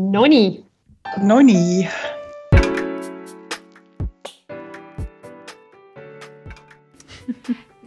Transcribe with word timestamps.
Nonii. 0.00 0.64
Nonii. 1.22 1.88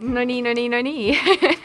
Nonii, 0.00 0.42
nonii, 0.42 0.68
nonii 0.68 1.18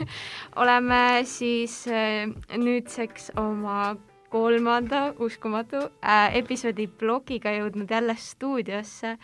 oleme 0.61 1.21
siis 1.23 1.87
äh, 1.87 2.25
nüüdseks 2.57 3.29
oma 3.37 3.95
kolmanda, 4.33 5.13
uskumatu 5.21 5.83
äh, 6.01 6.33
episoodi 6.41 6.87
blogiga 6.87 7.53
jõudnud 7.53 7.93
jälle 7.93 8.17
stuudiosse 8.17 9.17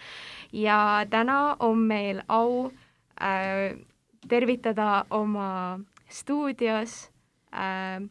ja 0.54 0.80
täna 1.10 1.56
on 1.60 1.88
meil 1.90 2.22
au 2.28 2.68
äh, 3.18 3.74
tervitada 4.30 5.06
oma 5.10 5.80
stuudios 6.06 7.00
äh, 7.50 8.04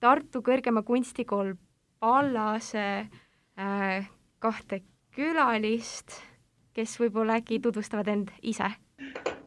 Tartu 0.00 0.42
Kõrgema 0.42 0.82
Kunstikool 0.82 1.54
Pallase 2.02 3.06
äh, 3.54 4.06
kahte 4.42 4.80
külalist, 5.14 6.16
kes 6.74 6.96
võib-olla 6.98 7.36
äkki 7.38 7.60
tutvustavad 7.62 8.08
end 8.10 8.32
ise. 8.42 8.72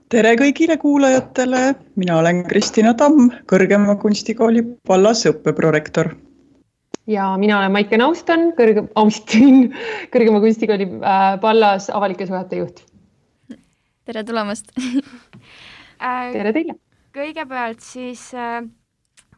tere 0.08 0.32
kõigile 0.40 0.77
kuulajatele, 0.80 1.73
mina 1.99 2.20
olen 2.22 2.46
Kristina 2.48 2.94
Tamm, 2.96 3.27
Kõrgema 3.52 3.98
Kunstikooli 3.99 4.63
Pallase 4.88 5.34
õppeprorektor. 5.34 6.13
ja 7.12 7.26
mina 7.38 7.58
olen 7.58 7.76
Maike 7.76 7.99
Nauston, 7.99 8.54
kõrge, 8.55 8.85
Austin, 9.04 9.76
Kõrgema 10.16 10.40
Kunstikooli 10.40 10.88
äh, 10.96 11.27
Pallas 11.44 11.90
avalike 11.91 12.30
suhete 12.30 12.63
juht. 12.63 12.82
tere 14.05 14.24
tulemast 14.24 14.72
äh, 14.80 16.32
tere 16.32 16.55
teile! 16.55 16.80
kõigepealt 17.12 17.84
siis 17.84 18.30
äh, 18.32 18.63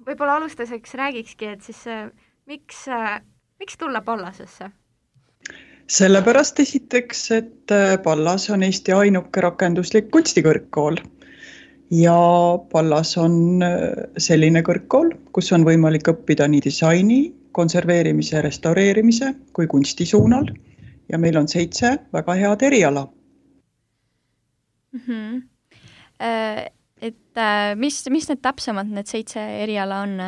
võib-olla 0.06 0.38
alustuseks 0.38 0.94
räägikski, 1.02 1.56
et 1.58 1.66
siis 1.66 1.82
äh, 1.90 2.12
miks 2.48 2.88
äh,, 2.88 3.22
miks 3.60 3.78
tulla 3.78 4.02
Pallasesse? 4.02 4.72
sellepärast 5.88 6.60
esiteks, 6.60 7.32
et 7.32 7.72
äh, 7.72 7.98
Pallas 8.04 8.50
on 8.50 8.64
Eesti 8.64 8.92
ainuke 8.92 9.42
rakenduslik 9.42 10.10
kunstikõrgkool 10.12 11.00
ja 11.96 12.18
Pallas 12.72 13.14
on 13.18 13.64
äh, 13.64 14.08
selline 14.20 14.64
kõrgkool, 14.68 15.14
kus 15.32 15.52
on 15.56 15.64
võimalik 15.68 16.10
õppida 16.12 16.48
nii 16.52 16.64
disaini, 16.66 17.20
konserveerimise, 17.56 18.42
restaureerimise 18.44 19.34
kui 19.56 19.68
kunsti 19.68 20.06
suunal 20.06 20.50
ja 21.12 21.20
meil 21.20 21.40
on 21.40 21.48
seitse 21.48 21.96
väga 22.14 22.36
head 22.36 22.66
eriala 22.68 23.08
mm. 24.92 25.00
-hmm. 25.06 25.42
et 27.02 27.42
mis, 27.76 28.04
mis 28.10 28.30
need 28.30 28.44
täpsemalt, 28.44 28.92
need 28.92 29.08
seitse 29.08 29.42
eriala 29.64 30.04
on? 30.04 30.20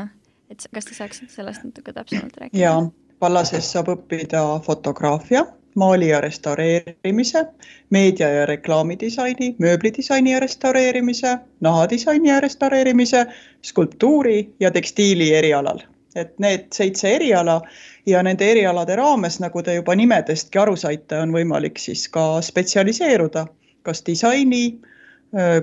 Et 0.50 0.68
kas 0.74 0.86
te 0.86 0.96
saaksite 0.98 1.32
sellest 1.34 1.64
natuke 1.64 1.94
täpsemalt 1.94 2.38
rääkida? 2.38 2.62
jaa, 2.62 2.90
Pallases 3.20 3.72
saab 3.74 3.90
õppida 3.92 4.42
fotograafia, 4.64 5.44
maali 5.76 6.08
ja 6.10 6.22
restaureerimise, 6.22 7.46
meedia 7.90 8.30
ja 8.30 8.46
reklaamidisaini, 8.46 9.56
mööblidisaini 9.60 10.32
ja 10.32 10.40
restaureerimise, 10.40 11.38
nahadisaini 11.62 12.30
ja 12.30 12.40
restaureerimise, 12.40 13.26
skulptuuri 13.62 14.54
ja 14.60 14.72
tekstiili 14.72 15.34
erialal. 15.34 15.80
et 16.16 16.40
need 16.40 16.64
seitse 16.74 17.12
eriala 17.16 17.62
ja 18.06 18.24
nende 18.26 18.48
erialade 18.52 18.96
raames, 18.96 19.36
nagu 19.40 19.62
te 19.62 19.76
juba 19.76 19.94
nimedestki 19.96 20.60
aru 20.60 20.74
saite, 20.76 21.20
on 21.22 21.32
võimalik 21.32 21.78
siis 21.78 22.08
ka 22.10 22.42
spetsialiseeruda, 22.42 23.46
kas 23.86 24.02
disaini, 24.06 24.80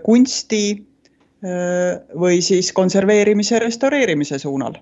kunsti 0.03 0.87
või 1.43 2.39
siis 2.43 2.73
konserveerimise, 2.73 3.59
restaureerimise 3.61 4.39
suunal 4.41 4.79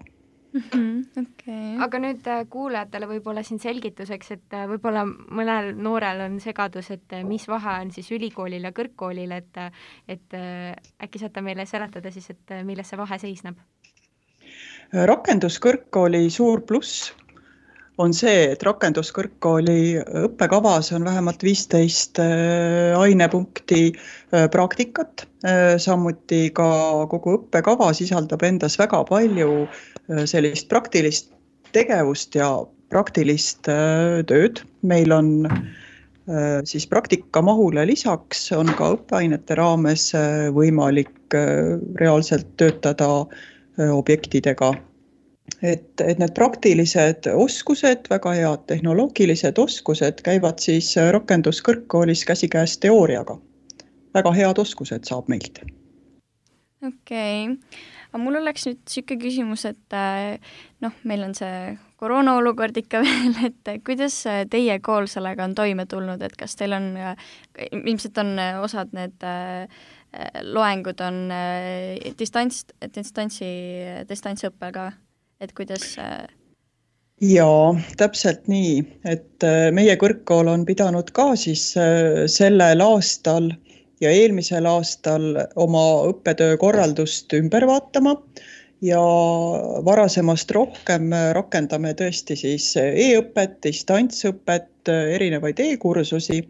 mm. 0.54 0.62
-hmm, 0.70 1.22
okay. 1.22 1.84
aga 1.84 1.98
nüüd 1.98 2.26
äh, 2.30 2.44
kuulajatele 2.50 3.08
võib-olla 3.10 3.42
siin 3.42 3.60
selgituseks, 3.62 4.30
et 4.36 4.56
äh, 4.56 4.66
võib-olla 4.70 5.04
mõnel 5.06 5.72
noorel 5.76 6.24
on 6.28 6.38
segadus, 6.40 6.90
et 6.94 7.12
äh, 7.12 7.24
mis 7.26 7.48
vahe 7.48 7.80
on 7.82 7.90
siis 7.94 8.10
ülikoolil 8.14 8.64
ja 8.64 8.72
kõrgkoolil, 8.76 9.32
et 9.32 9.62
et 10.08 10.38
äkki 11.02 11.18
saate 11.18 11.42
meile 11.42 11.66
seletada 11.66 12.10
siis, 12.10 12.30
et 12.30 12.56
milles 12.64 12.88
see 12.88 13.00
vahe 13.00 13.18
seisneb? 13.18 13.58
rakenduskõrgkooli 14.94 16.28
suur 16.30 16.60
pluss 16.62 17.10
on 18.02 18.14
see, 18.16 18.48
et 18.50 18.62
rakenduskõrgkooli 18.66 20.00
õppekavas 20.24 20.90
on 20.96 21.06
vähemalt 21.06 21.44
viisteist 21.46 22.18
äh, 22.22 22.94
ainepunkti 22.98 23.82
äh, 23.92 24.48
praktikat. 24.50 25.26
Äh, 25.46 25.76
samuti 25.82 26.48
ka 26.56 26.66
kogu 27.12 27.38
õppekava 27.38 27.92
sisaldab 27.94 28.42
endas 28.46 28.78
väga 28.80 29.04
palju 29.08 29.66
sellist 30.28 30.68
praktilist 30.68 31.30
tegevust 31.72 32.34
ja 32.36 32.48
praktilist 32.92 33.64
tööd. 33.64 34.60
meil 34.82 35.12
on 35.12 35.48
siis 36.68 36.84
praktikamahule 36.88 37.86
lisaks 37.88 38.50
on 38.52 38.68
ka 38.76 38.90
õppeainete 38.94 39.56
raames 39.56 40.10
võimalik 40.56 41.36
reaalselt 42.00 42.52
töötada 42.60 43.08
objektidega 43.80 44.74
et, 45.62 46.00
et 46.00 46.18
need 46.20 46.34
praktilised 46.36 47.28
oskused, 47.34 48.08
väga 48.10 48.34
head 48.38 48.66
tehnoloogilised 48.70 49.58
oskused 49.58 50.22
käivad 50.26 50.62
siis 50.62 50.94
rakenduskõrgkoolis 50.96 52.24
käsikäes 52.28 52.78
teooriaga. 52.78 53.38
väga 54.14 54.32
head 54.32 54.58
oskused 54.58 55.04
saab 55.04 55.28
meilt. 55.28 55.58
okei 56.86 57.48
okay., 57.48 57.56
aga 58.12 58.22
mul 58.22 58.38
oleks 58.38 58.66
nüüd 58.68 58.78
niisugune 58.82 59.20
küsimus, 59.20 59.64
et 59.66 59.96
äh, 59.98 60.38
noh, 60.80 60.94
meil 61.04 61.24
on 61.26 61.34
see 61.34 61.76
koroona 61.96 62.36
olukord 62.36 62.76
ikka 62.76 63.02
veel, 63.06 63.34
et 63.50 63.74
kuidas 63.86 64.22
teie 64.50 64.78
kool 64.80 65.06
sellega 65.10 65.44
on 65.44 65.54
toime 65.54 65.86
tulnud, 65.86 66.22
et 66.22 66.36
kas 66.36 66.56
teil 66.56 66.76
on, 66.76 66.94
ilmselt 67.70 68.18
on 68.18 68.34
osad 68.62 68.94
need 68.94 69.26
loengud 70.46 71.00
on 71.02 71.16
distants, 72.18 72.60
distantsi, 72.94 73.48
distantsõppega 74.06 74.92
et 75.44 75.52
kuidas 75.56 75.84
äh, 76.00 76.24
jaa, 77.22 77.74
täpselt 78.00 78.48
nii, 78.50 78.78
et 79.08 79.46
äh, 79.46 79.68
meie 79.76 79.96
kõrgkool 80.00 80.50
on 80.50 80.64
pidanud 80.68 81.12
ka 81.16 81.32
siis 81.40 81.70
äh, 81.80 82.24
sellel 82.30 82.82
aastal 82.84 83.50
ja 84.02 84.10
eelmisel 84.10 84.66
aastal 84.68 85.34
oma 85.60 85.84
õppetöö 86.10 86.56
korraldust 86.60 87.32
ümber 87.36 87.66
vaatama 87.70 88.16
ja 88.84 89.00
varasemast 89.84 90.50
rohkem 90.52 91.12
rakendame 91.36 91.94
tõesti 91.96 92.36
siis 92.36 92.66
e-õpet, 92.76 93.58
distantsõpet, 93.64 94.90
erinevaid 94.90 95.60
e-kursusi. 95.64 96.42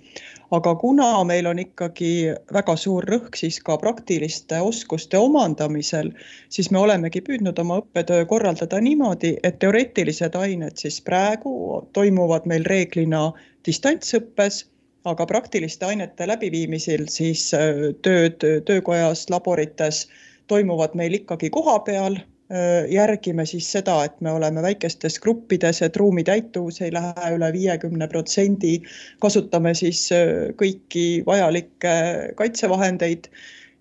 Aga 0.54 0.74
kuna 0.78 1.08
meil 1.26 1.46
on 1.50 1.58
ikkagi 1.62 2.34
väga 2.54 2.74
suur 2.78 3.06
rõhk 3.10 3.38
siis 3.38 3.56
ka 3.64 3.76
praktiliste 3.80 4.60
oskuste 4.62 5.18
omandamisel, 5.18 6.12
siis 6.52 6.70
me 6.70 6.82
olemegi 6.82 7.22
püüdnud 7.26 7.58
oma 7.62 7.80
õppetöö 7.82 8.26
korraldada 8.30 8.80
niimoodi, 8.82 9.34
et 9.42 9.58
teoreetilised 9.62 10.36
ained 10.38 10.78
siis 10.78 11.00
praegu 11.06 11.82
toimuvad 11.96 12.46
meil 12.50 12.66
reeglina 12.70 13.30
distantsõppes, 13.66 14.64
aga 15.04 15.26
praktiliste 15.26 15.86
ainete 15.86 16.28
läbiviimisel 16.28 17.08
siis 17.12 17.48
äh, 17.56 17.90
tööd 18.06 18.44
töökojas, 18.68 19.26
laborites 19.30 20.06
toimuvad 20.46 20.94
meil 20.94 21.20
ikkagi 21.20 21.50
kohapeal. 21.50 22.16
Järgime 22.90 23.46
siis 23.48 23.70
seda, 23.72 23.94
et 24.04 24.20
me 24.20 24.30
oleme 24.30 24.62
väikestes 24.62 25.16
gruppides, 25.20 25.80
et 25.82 25.96
ruumi 25.96 26.22
täituvus 26.28 26.82
ei 26.84 26.92
lähe 26.92 27.30
üle 27.34 27.48
viiekümne 27.52 28.08
protsendi. 28.08 28.82
kasutame 29.20 29.72
siis 29.74 30.10
kõiki 30.60 31.24
vajalikke 31.26 31.94
kaitsevahendeid. 32.36 33.30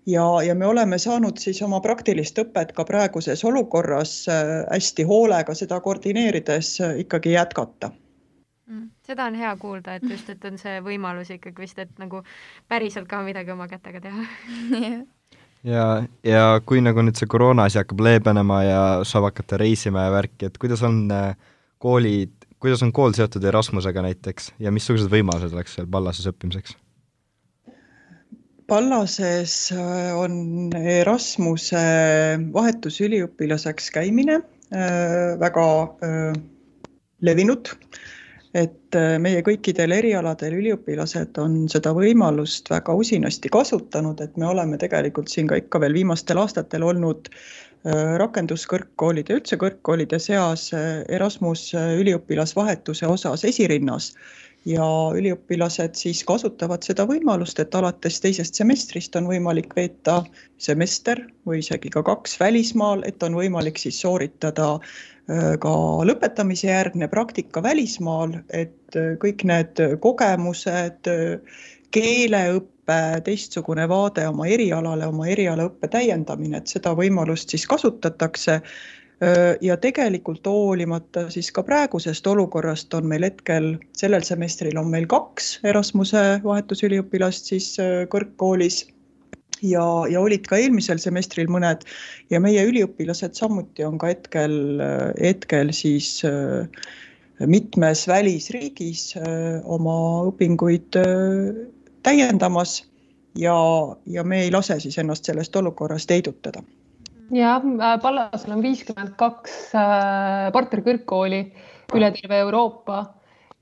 Ja, 0.06 0.24
ja 0.42 0.54
me 0.54 0.66
oleme 0.66 0.98
saanud 0.98 1.38
siis 1.38 1.62
oma 1.62 1.80
praktilist 1.80 2.38
õpet 2.40 2.72
ka 2.76 2.84
praeguses 2.84 3.44
olukorras 3.44 4.26
hästi 4.28 5.06
hoolega 5.08 5.54
seda 5.54 5.80
koordineerides 5.80 6.78
ikkagi 7.04 7.36
jätkata. 7.36 7.92
Mm, 8.66 8.90
seda 9.06 9.24
on 9.28 9.34
hea 9.34 9.56
kuulda, 9.60 9.94
et 9.94 10.04
just, 10.08 10.28
et 10.32 10.44
on 10.44 10.56
see 10.60 10.80
võimalus 10.84 11.30
ikkagi 11.36 11.66
vist, 11.66 11.78
et 11.78 11.92
nagu 12.00 12.22
päriselt 12.68 13.08
ka 13.08 13.20
midagi 13.24 13.52
oma 13.52 13.68
kätega 13.68 14.00
teha 14.00 14.24
ja, 15.64 15.84
ja 16.26 16.44
kui 16.66 16.82
nagu 16.84 17.04
nüüd 17.04 17.18
see 17.18 17.30
koroona 17.30 17.66
asi 17.68 17.80
hakkab 17.80 18.04
leebenema 18.04 18.60
ja 18.66 18.80
saab 19.08 19.30
hakata 19.30 19.58
reisima 19.60 20.06
ja 20.06 20.14
värki, 20.14 20.48
et 20.48 20.58
kuidas 20.60 20.84
on 20.86 21.04
äh, 21.14 21.34
koolid, 21.82 22.34
kuidas 22.62 22.84
on 22.86 22.92
kool 22.96 23.16
seotud 23.16 23.44
Erasmusega 23.44 24.04
näiteks 24.04 24.52
ja 24.62 24.72
missugused 24.74 25.10
võimalused 25.12 25.54
oleks 25.56 25.76
seal 25.78 25.88
Pallases 25.90 26.28
õppimiseks? 26.30 26.76
Pallases 28.68 29.54
äh, 29.76 30.10
on 30.16 30.72
Erasmuse 30.78 31.84
vahetusüliõpilaseks 32.54 33.90
käimine 33.94 34.40
äh, 34.40 35.34
väga 35.40 35.66
levinud 37.24 37.72
et 38.54 38.96
äh, 38.98 39.16
meie 39.18 39.42
kõikidel 39.46 39.92
erialadel 39.96 40.54
üliõpilased 40.60 41.38
on 41.42 41.64
seda 41.72 41.92
võimalust 41.96 42.70
väga 42.70 42.94
usinasti 42.94 43.50
kasutanud, 43.52 44.20
et 44.22 44.36
me 44.40 44.46
oleme 44.46 44.78
tegelikult 44.78 45.32
siin 45.32 45.50
ka 45.50 45.58
ikka 45.60 45.82
veel 45.82 45.96
viimastel 46.00 46.42
aastatel 46.42 46.86
olnud 46.86 47.30
rakenduskõrgkoolide, 47.84 49.34
üldse 49.36 49.58
kõrgkoolide 49.60 50.16
seas 50.16 50.70
Erasmus 50.72 51.66
üliõpilasvahetuse 51.76 53.04
osas 53.04 53.44
esirinnas. 53.44 54.14
Ja 54.64 54.86
üliõpilased 55.12 55.92
siis 56.00 56.22
kasutavad 56.24 56.86
seda 56.86 57.04
võimalust, 57.04 57.58
et 57.60 57.74
alates 57.76 58.16
teisest 58.24 58.56
semestrist 58.56 59.16
on 59.20 59.28
võimalik 59.28 59.76
veeta 59.76 60.22
semester 60.56 61.20
või 61.44 61.60
isegi 61.60 61.92
ka 61.92 62.00
kaks 62.06 62.38
välismaal, 62.40 63.04
et 63.04 63.20
on 63.22 63.36
võimalik 63.36 63.76
siis 63.82 64.00
sooritada 64.00 64.70
äh, 64.78 64.94
ka 65.60 65.72
lõpetamise 66.04 66.68
järgne 66.68 67.08
praktika 67.08 67.62
välismaal, 67.64 68.36
et 68.52 68.98
äh, 68.98 69.14
kõik 69.22 69.44
need 69.48 69.80
kogemused, 70.04 71.08
keeleõpe, 71.94 72.98
teistsugune 73.24 73.86
vaade 73.88 74.26
oma 74.28 74.48
erialale, 74.50 75.06
oma 75.08 75.30
erialaõppe 75.32 75.88
täiendamine, 75.88 76.60
et 76.60 76.68
seda 76.68 76.92
võimalust 76.98 77.54
siis 77.54 77.66
kasutatakse. 77.70 78.60
Ja 79.62 79.76
tegelikult 79.80 80.44
hoolimata 80.50 81.28
siis 81.30 81.46
ka 81.54 81.62
praegusest 81.64 82.26
olukorrast 82.26 82.92
on 82.98 83.06
meil 83.08 83.22
hetkel, 83.24 83.68
sellel 83.96 84.26
semestril 84.26 84.76
on 84.76 84.90
meil 84.90 85.06
kaks 85.08 85.60
Erasmuse 85.70 86.24
vahetusüliõpilast 86.44 87.52
siis 87.54 87.68
kõrgkoolis 88.12 88.82
ja, 89.62 89.84
ja 90.10 90.20
olid 90.20 90.46
ka 90.50 90.58
eelmisel 90.60 91.00
semestril 91.02 91.50
mõned 91.52 91.84
ja 92.32 92.40
meie 92.42 92.64
üliõpilased 92.68 93.36
samuti 93.38 93.84
on 93.86 93.98
ka 93.98 94.12
hetkel, 94.12 94.80
hetkel 95.20 95.72
siis 95.76 96.22
mitmes 97.38 98.06
välisriigis 98.08 99.12
oma 99.64 99.96
õpinguid 100.30 100.98
täiendamas 102.04 102.82
ja, 103.38 103.56
ja 104.06 104.24
me 104.24 104.44
ei 104.44 104.54
lase 104.54 104.78
siis 104.80 104.98
ennast 105.02 105.26
sellest 105.26 105.56
olukorrast 105.56 106.10
heidutada 106.10 106.62
jah, 107.32 107.62
äh, 107.80 107.98
Pallasel 108.02 108.56
on 108.56 108.62
viiskümmend 108.64 109.14
kaks 109.20 109.74
äh, 109.78 110.50
partnerkõrgkooli 110.54 111.40
üle 111.94 112.10
terve 112.16 112.40
Euroopa 112.44 113.00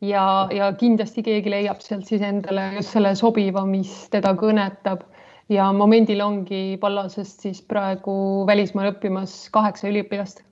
ja, 0.03 0.49
ja 0.55 0.73
kindlasti 0.79 1.25
keegi 1.27 1.53
leiab 1.53 1.83
sealt 1.85 2.09
siis 2.09 2.25
endale 2.27 2.73
just 2.79 2.95
selle 2.95 3.15
sobiva, 3.19 3.65
mis 3.69 3.93
teda 4.13 4.35
kõnetab 4.39 5.07
ja 5.53 5.69
momendil 5.77 6.23
ongi 6.25 6.79
Pallasest 6.81 7.45
siis 7.47 7.63
praegu 7.63 8.15
välismaal 8.49 8.93
õppimas 8.95 9.37
kaheksa 9.55 9.91
üliõpilast. 9.91 10.45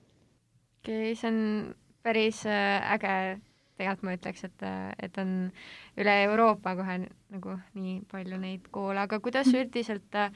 okei 0.81 1.11
okay,, 1.11 1.15
see 1.15 1.31
on 1.31 1.39
päris 2.05 2.43
äh, 2.49 2.93
äge, 2.95 3.15
tegelikult 3.81 4.05
ma 4.05 4.15
ütleks, 4.17 4.45
et, 4.45 4.65
et 5.01 5.17
on 5.21 5.35
üle 5.99 6.17
Euroopa 6.27 6.75
kohe 6.77 6.97
nagu 7.05 7.57
nii 7.77 8.01
palju 8.11 8.39
neid 8.41 8.67
koole, 8.73 9.05
aga 9.05 9.19
kuidas 9.23 9.49
üldiselt 9.53 10.17
äh, 10.17 10.31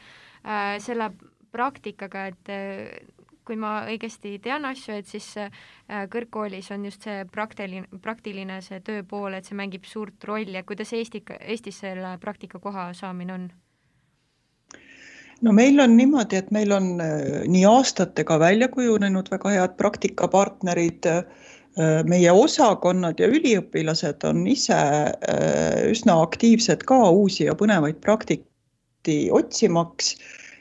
selle 0.84 1.12
praktikaga, 1.56 2.28
et 2.34 2.52
äh, 2.52 3.06
kui 3.46 3.58
ma 3.62 3.84
õigesti 3.90 4.40
tean 4.44 4.66
asju, 4.66 4.96
et 4.98 5.10
siis 5.10 5.28
äh, 5.38 5.52
kõrgkoolis 6.12 6.72
on 6.74 6.88
just 6.90 7.06
see 7.06 7.26
praktiline, 7.32 7.86
praktiline 8.02 8.60
see 8.66 8.82
töö 8.86 9.06
pool, 9.08 9.38
et 9.38 9.46
see 9.46 9.58
mängib 9.58 9.86
suurt 9.90 10.26
rolli, 10.26 10.58
et 10.58 10.68
kuidas 10.68 10.94
Eesti, 10.98 11.22
Eestis 11.40 11.84
selle 11.86 12.16
praktikakoha 12.22 12.90
saamine 12.98 13.38
on? 13.38 13.48
No 15.42 15.52
meil 15.52 15.80
on 15.80 15.98
niimoodi, 15.98 16.40
et 16.40 16.52
meil 16.56 16.72
on 16.72 17.02
äh, 17.04 17.44
nii 17.48 17.66
aastatega 17.70 18.40
välja 18.40 18.68
kujunenud 18.72 19.32
väga 19.32 19.58
head 19.58 19.78
praktikapartnerid. 19.78 21.12
meie 22.08 22.32
osakonnad 22.32 23.20
ja 23.20 23.28
üliõpilased 23.28 24.22
on 24.24 24.46
ise 24.48 24.78
üsna 25.92 26.14
aktiivsed 26.24 26.86
ka 26.88 27.02
uusi 27.12 27.50
ja 27.50 27.56
põnevaid 27.60 27.98
praktikaid 28.00 28.48
otsimaks 29.36 30.14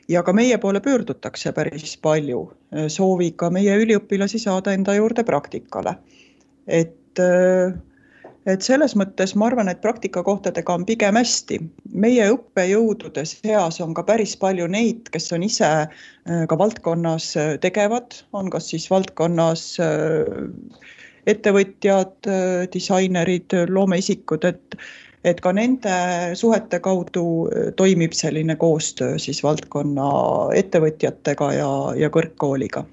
ja 0.09 0.23
ka 0.23 0.33
meie 0.37 0.59
poole 0.59 0.81
pöördutakse 0.81 1.53
päris 1.53 1.97
palju 2.03 2.45
äh, 2.75 2.89
sooviga 2.93 3.51
meie 3.51 3.77
üliõpilasi 3.81 4.41
saada 4.43 4.75
enda 4.77 4.95
juurde 4.97 5.25
praktikale. 5.25 5.97
et, 6.67 7.19
äh, 7.21 7.73
et 8.47 8.63
selles 8.63 8.97
mõttes 8.97 9.35
ma 9.37 9.47
arvan, 9.47 9.69
et 9.69 9.81
praktikakohtadega 9.81 10.75
on 10.75 10.85
pigem 10.85 11.17
hästi. 11.17 11.61
Meie 11.95 12.27
õppejõudude 12.35 13.25
seas 13.29 13.81
on 13.85 13.95
ka 13.95 14.05
päris 14.07 14.35
palju 14.41 14.67
neid, 14.71 15.09
kes 15.15 15.31
on 15.37 15.47
ise 15.47 15.71
äh, 15.87 16.45
ka 16.51 16.59
valdkonnas 16.59 17.31
tegevad, 17.63 18.21
on 18.33 18.51
kas 18.53 18.71
siis 18.75 18.89
valdkonnas 18.91 19.65
ettevõtjad, 21.25 22.29
disainerid, 22.75 23.55
loomeisikud, 23.73 24.45
et 24.45 24.77
et 25.25 25.41
ka 25.41 25.53
nende 25.57 25.95
suhete 26.37 26.81
kaudu 26.85 27.25
äh, 27.49 27.71
toimib 27.77 28.13
selline 28.17 28.57
koostöö 28.61 29.19
siis 29.19 29.43
valdkonna 29.45 30.09
ettevõtjatega 30.57 31.53
ja, 31.57 31.71
ja 31.97 32.11
kõrgkooliga 32.13 32.85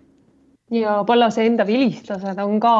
ja 0.71 1.01
Pallase 1.07 1.43
enda 1.45 1.65
vilistlased 1.67 2.39
on 2.39 2.59
ka 2.63 2.73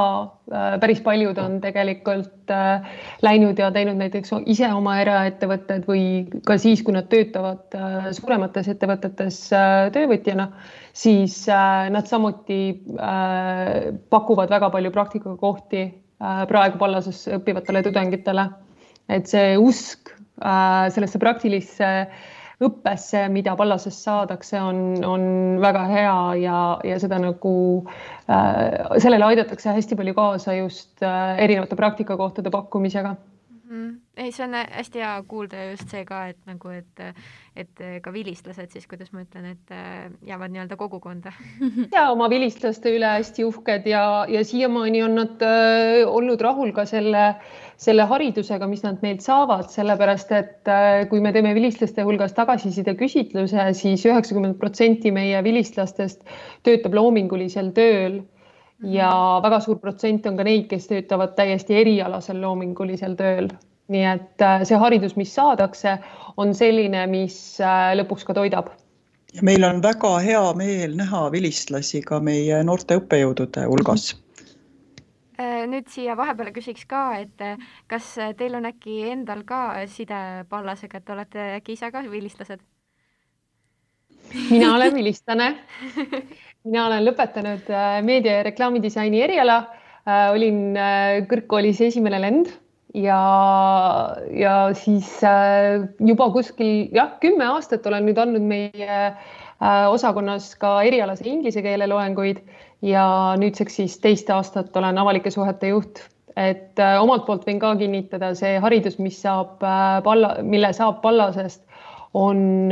äh, 0.52 0.76
päris 0.80 1.02
paljud 1.04 1.38
on 1.42 1.58
tegelikult 1.64 2.52
äh, 2.54 2.88
läinud 3.26 3.60
ja 3.60 3.72
teinud 3.76 4.00
näiteks 4.00 4.32
ise 4.50 4.70
oma 4.74 4.96
eraettevõtted 5.02 5.86
või 5.90 6.06
ka 6.48 6.58
siis, 6.62 6.84
kui 6.88 6.96
nad 6.96 7.10
töötavad 7.12 7.76
äh, 7.76 8.10
suuremates 8.16 8.72
ettevõtetes 8.72 9.42
töövõtjana, 9.96 10.48
siis 10.96 11.44
nad 11.48 12.08
samuti 12.08 12.62
pakuvad 14.12 14.52
väga 14.52 14.70
palju 14.74 14.92
praktikakohti 14.92 15.86
praegu 16.50 16.78
Pallases 16.78 17.24
õppivatele 17.32 17.82
tudengitele. 17.86 18.46
Et 19.12 19.28
see 19.28 19.56
usk 19.60 20.12
sellesse 20.42 21.20
praktilisse 21.20 21.88
õppesse, 22.62 23.26
mida 23.34 23.56
Pallasest 23.58 24.06
saadakse, 24.06 24.60
on, 24.62 24.82
on 25.06 25.24
väga 25.64 25.84
hea 25.90 26.18
ja, 26.44 26.60
ja 26.86 27.00
seda 27.02 27.20
nagu 27.22 27.56
äh,, 28.30 28.98
sellele 29.02 29.32
aidatakse 29.32 29.74
hästi 29.76 29.98
palju 30.00 30.16
kaasa 30.18 30.56
just 30.60 31.04
äh, 31.06 31.36
erinevate 31.42 31.80
praktikakohtade 31.80 32.54
pakkumisega 32.54 33.16
mm. 33.72 33.92
ei, 34.18 34.32
see 34.36 34.46
on 34.46 34.56
hästi 34.60 35.02
hea 35.02 35.12
kuulda 35.30 35.64
just 35.72 35.92
see 35.92 36.04
ka, 36.08 36.22
et 36.32 36.40
nagu, 36.50 36.72
et, 36.76 37.04
et 37.58 37.84
ka 38.04 38.14
vilistlased 38.14 38.74
siis, 38.74 38.88
kuidas 38.90 39.12
ma 39.16 39.24
ütlen, 39.24 39.48
et 39.54 39.74
äh, 39.76 40.10
jäävad 40.28 40.54
nii-öelda 40.54 40.78
kogukonda 40.80 41.34
ja 41.96 42.08
oma 42.14 42.30
vilistlaste 42.32 42.94
üle 42.98 43.14
hästi 43.18 43.46
uhked 43.48 43.88
ja, 43.92 44.04
ja 44.32 44.44
siiamaani 44.48 45.04
on 45.08 45.18
nad 45.22 45.46
äh, 45.48 46.02
olnud 46.08 46.42
rahul 46.44 46.74
ka 46.76 46.86
selle, 46.90 47.24
selle 47.82 48.08
haridusega, 48.12 48.68
mis 48.72 48.84
nad 48.86 49.00
meilt 49.06 49.24
saavad, 49.26 49.70
sellepärast 49.74 50.36
et 50.38 50.72
äh, 50.72 51.06
kui 51.12 51.24
me 51.24 51.34
teeme 51.36 51.56
vilistlaste 51.58 52.06
hulgas 52.08 52.36
tagasiside 52.38 52.98
küsitluse 53.00 53.72
siis, 53.72 53.88
siis 54.02 54.12
üheksakümmend 54.12 54.60
protsenti 54.62 55.14
meie 55.16 55.40
vilistlastest 55.46 56.24
töötab 56.68 56.96
loomingulisel 56.98 57.74
tööl 57.76 58.22
ja 58.84 59.10
mhm. 59.10 59.44
väga 59.44 59.60
suur 59.60 59.80
protsent 59.80 60.26
on 60.26 60.38
ka 60.38 60.46
neid, 60.48 60.68
kes 60.70 60.88
töötavad 60.90 61.36
täiesti 61.38 61.78
erialasel 61.82 62.42
loomingulisel 62.42 63.16
tööl. 63.20 63.52
Nii 63.92 64.08
et 64.14 64.46
äh, 64.46 64.64
see 64.68 64.80
haridus, 64.80 65.16
mis 65.20 65.34
saadakse, 65.36 65.98
on 66.42 66.56
selline, 66.58 67.06
mis 67.12 67.36
äh, 67.64 67.92
lõpuks 68.00 68.26
ka 68.28 68.36
toidab. 68.38 68.72
ja 69.36 69.46
meil 69.48 69.64
on 69.64 69.80
väga 69.84 70.18
hea 70.24 70.44
meel 70.60 70.98
näha 71.00 71.28
vilistlasi 71.32 72.02
ka 72.08 72.20
meie 72.20 72.64
noorte 72.68 72.98
õppejõudude 73.00 73.64
hulgas 73.70 74.12
äh, 75.40 75.64
nüüd 75.72 75.88
siia 75.92 76.18
vahepeale 76.20 76.52
küsiks 76.56 76.88
ka, 76.88 77.06
et 77.24 77.64
kas 77.88 78.14
teil 78.38 78.60
on 78.60 78.68
äkki 78.72 79.02
endal 79.12 79.46
ka 79.48 79.64
side 79.88 80.46
Pallasega, 80.50 81.00
et 81.00 81.16
olete 81.16 81.48
äkki 81.60 81.78
ise 81.80 81.92
ka 81.92 82.04
vilistlased? 82.12 82.64
mina 84.50 84.76
olen 84.76 84.96
vilistlane 85.00 85.54
mina 86.64 86.88
olen 86.88 87.06
lõpetanud 87.08 87.72
meedia 88.06 88.40
ja 88.40 88.44
reklaamidisaini 88.48 89.24
eriala, 89.24 89.62
olin 90.34 90.76
äh, 90.78 91.22
kõrgkoolis 91.30 91.80
esimene 91.88 92.20
lend 92.22 92.52
ja, 92.94 93.22
ja 94.36 94.56
siis 94.78 95.10
juba 96.00 96.30
kuskil 96.34 96.90
jah, 96.96 97.14
kümme 97.24 97.48
aastat 97.56 97.86
olen 97.88 98.10
nüüd 98.10 98.20
andnud 98.22 98.48
meie 98.48 99.02
osakonnas 99.92 100.56
ka 100.60 100.80
erialase 100.88 101.28
inglise 101.30 101.62
keele 101.64 101.88
loenguid 101.88 102.42
ja 102.82 103.06
nüüdseks 103.40 103.78
siis 103.82 104.00
teist 104.02 104.30
aastat 104.34 104.76
olen 104.76 104.98
avalike 104.98 105.32
suhete 105.32 105.70
juht 105.72 106.02
et 106.40 106.80
omalt 107.00 107.26
poolt 107.28 107.46
võin 107.48 107.60
ka 107.60 107.74
kinnitada, 107.80 108.32
see 108.38 108.58
haridus, 108.64 108.98
mis 109.00 109.20
saab 109.22 109.60
palla, 110.06 110.36
mille 110.44 110.72
saab 110.76 111.02
Pallasest, 111.04 111.64
on 112.18 112.72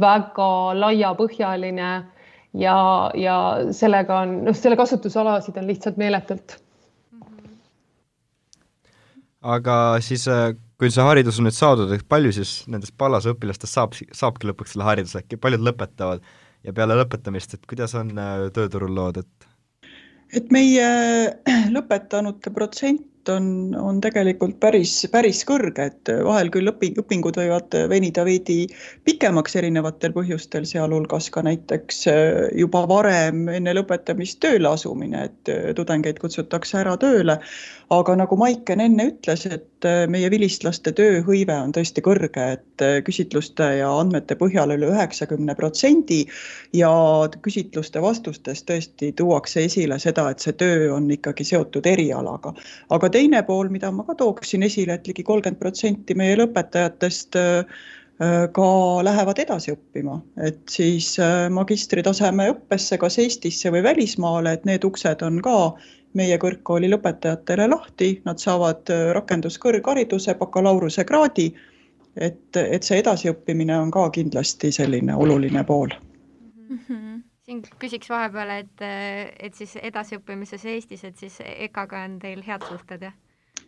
väga 0.00 0.50
laiapõhjaline 0.78 1.90
ja, 2.58 2.78
ja 3.14 3.36
sellega 3.76 4.24
on, 4.24 4.40
noh, 4.48 4.56
selle 4.56 4.78
kasutusalasid 4.78 5.58
on 5.60 5.68
lihtsalt 5.70 6.00
meeletult. 6.00 6.58
Aga 9.40 9.74
siis, 10.04 10.26
äh, 10.28 10.52
kui 10.80 10.90
see 10.92 11.04
haridus 11.04 11.40
on 11.40 11.48
nüüd 11.48 11.56
saadud, 11.56 11.92
et 11.94 12.06
palju 12.08 12.32
siis 12.36 12.54
nendest 12.70 12.96
Pallase 13.00 13.32
õpilastest 13.34 13.76
saab, 13.76 13.96
saabki 13.96 14.50
lõpuks 14.50 14.74
selle 14.74 14.88
hariduse, 14.88 15.22
äkki 15.22 15.40
paljud 15.40 15.64
lõpetavad 15.64 16.24
ja 16.66 16.74
peale 16.76 16.96
lõpetamist, 17.00 17.56
et 17.56 17.68
kuidas 17.68 17.96
on 17.98 18.12
äh, 18.18 18.48
tööturul 18.56 18.94
lood, 18.96 19.22
et? 19.22 19.48
et 20.36 20.52
meie 20.54 20.90
lõpetanute 21.74 22.52
protsent 22.54 23.19
on, 23.28 23.76
on 23.76 24.00
tegelikult 24.00 24.56
päris, 24.60 24.92
päris 25.12 25.42
kõrge, 25.48 25.90
et 25.90 26.10
vahel 26.24 26.50
küll 26.52 26.70
õpi, 26.70 26.92
õpingud 27.00 27.36
võivad 27.36 27.74
venida 27.90 28.24
veidi 28.24 28.64
pikemaks 29.04 29.56
erinevatel 29.60 30.14
põhjustel, 30.16 30.64
sealhulgas 30.68 31.28
ka 31.34 31.42
näiteks 31.44 32.04
juba 32.56 32.86
varem 32.88 33.48
enne 33.52 33.74
lõpetamist 33.76 34.40
tööle 34.40 34.70
asumine, 34.72 35.26
et 35.28 35.76
tudengeid 35.76 36.20
kutsutakse 36.22 36.80
ära 36.80 36.96
tööle. 37.00 37.40
aga 37.90 38.14
nagu 38.14 38.36
Maiken 38.38 38.80
enne 38.80 39.08
ütles, 39.10 39.46
et 39.50 39.86
meie 40.08 40.28
vilistlaste 40.30 40.92
tööhõive 40.94 41.56
on 41.58 41.72
tõesti 41.74 42.02
kõrge, 42.06 42.44
et 42.54 42.84
küsitluste 43.04 43.66
ja 43.80 43.88
andmete 43.98 44.36
põhjal 44.38 44.70
üle 44.76 44.92
üheksakümne 44.92 45.56
protsendi 45.58 46.20
ja 46.72 46.90
küsitluste 47.42 48.02
vastustes 48.02 48.62
tõesti 48.62 49.10
tuuakse 49.18 49.64
esile 49.66 49.98
seda, 49.98 50.28
et 50.30 50.38
see 50.38 50.54
töö 50.54 50.92
on 50.94 51.10
ikkagi 51.10 51.44
seotud 51.44 51.86
erialaga. 51.86 52.54
aga 52.90 53.09
teine 53.10 53.42
pool, 53.46 53.68
mida 53.72 53.90
ma 53.94 54.04
ka 54.08 54.16
tooksin 54.18 54.64
esile 54.66 54.96
et, 54.96 55.06
ligi 55.10 55.24
kolmkümmend 55.26 55.60
protsenti 55.60 56.16
meie 56.18 56.36
lõpetajatest 56.40 57.38
äh, 57.40 57.80
ka 58.56 58.66
lähevad 59.06 59.40
edasi 59.40 59.74
õppima, 59.74 60.18
et 60.44 60.60
siis 60.70 61.14
äh, 61.22 61.46
magistritaseme 61.52 62.50
õppesse, 62.54 62.98
kas 63.00 63.18
Eestisse 63.22 63.72
või 63.72 63.84
välismaale, 63.86 64.58
et 64.58 64.68
need 64.68 64.84
uksed 64.84 65.24
on 65.26 65.40
ka 65.44 65.56
meie 66.18 66.36
kõrgkooli 66.42 66.90
lõpetajatele 66.90 67.70
lahti, 67.70 68.12
nad 68.26 68.42
saavad 68.42 68.92
äh, 68.92 69.08
rakenduskõrghariduse, 69.16 70.36
bakalaureusekraadi. 70.42 71.50
et, 72.16 72.56
et 72.56 72.82
see 72.82 72.98
edasiõppimine 72.98 73.76
on 73.78 73.90
ka 73.94 74.08
kindlasti 74.10 74.72
selline 74.74 75.14
oluline 75.14 75.62
pool 75.64 75.94
küsiks 77.82 78.10
vahepeal, 78.10 78.52
et, 78.60 78.84
et 79.40 79.56
siis 79.56 79.76
edasiõppimises 79.82 80.64
Eestis, 80.64 81.04
et 81.04 81.18
siis 81.18 81.40
EKA-ga 81.40 82.04
on 82.06 82.20
teil 82.22 82.44
head 82.46 82.64
suhted, 82.68 83.08
jah? 83.08 83.16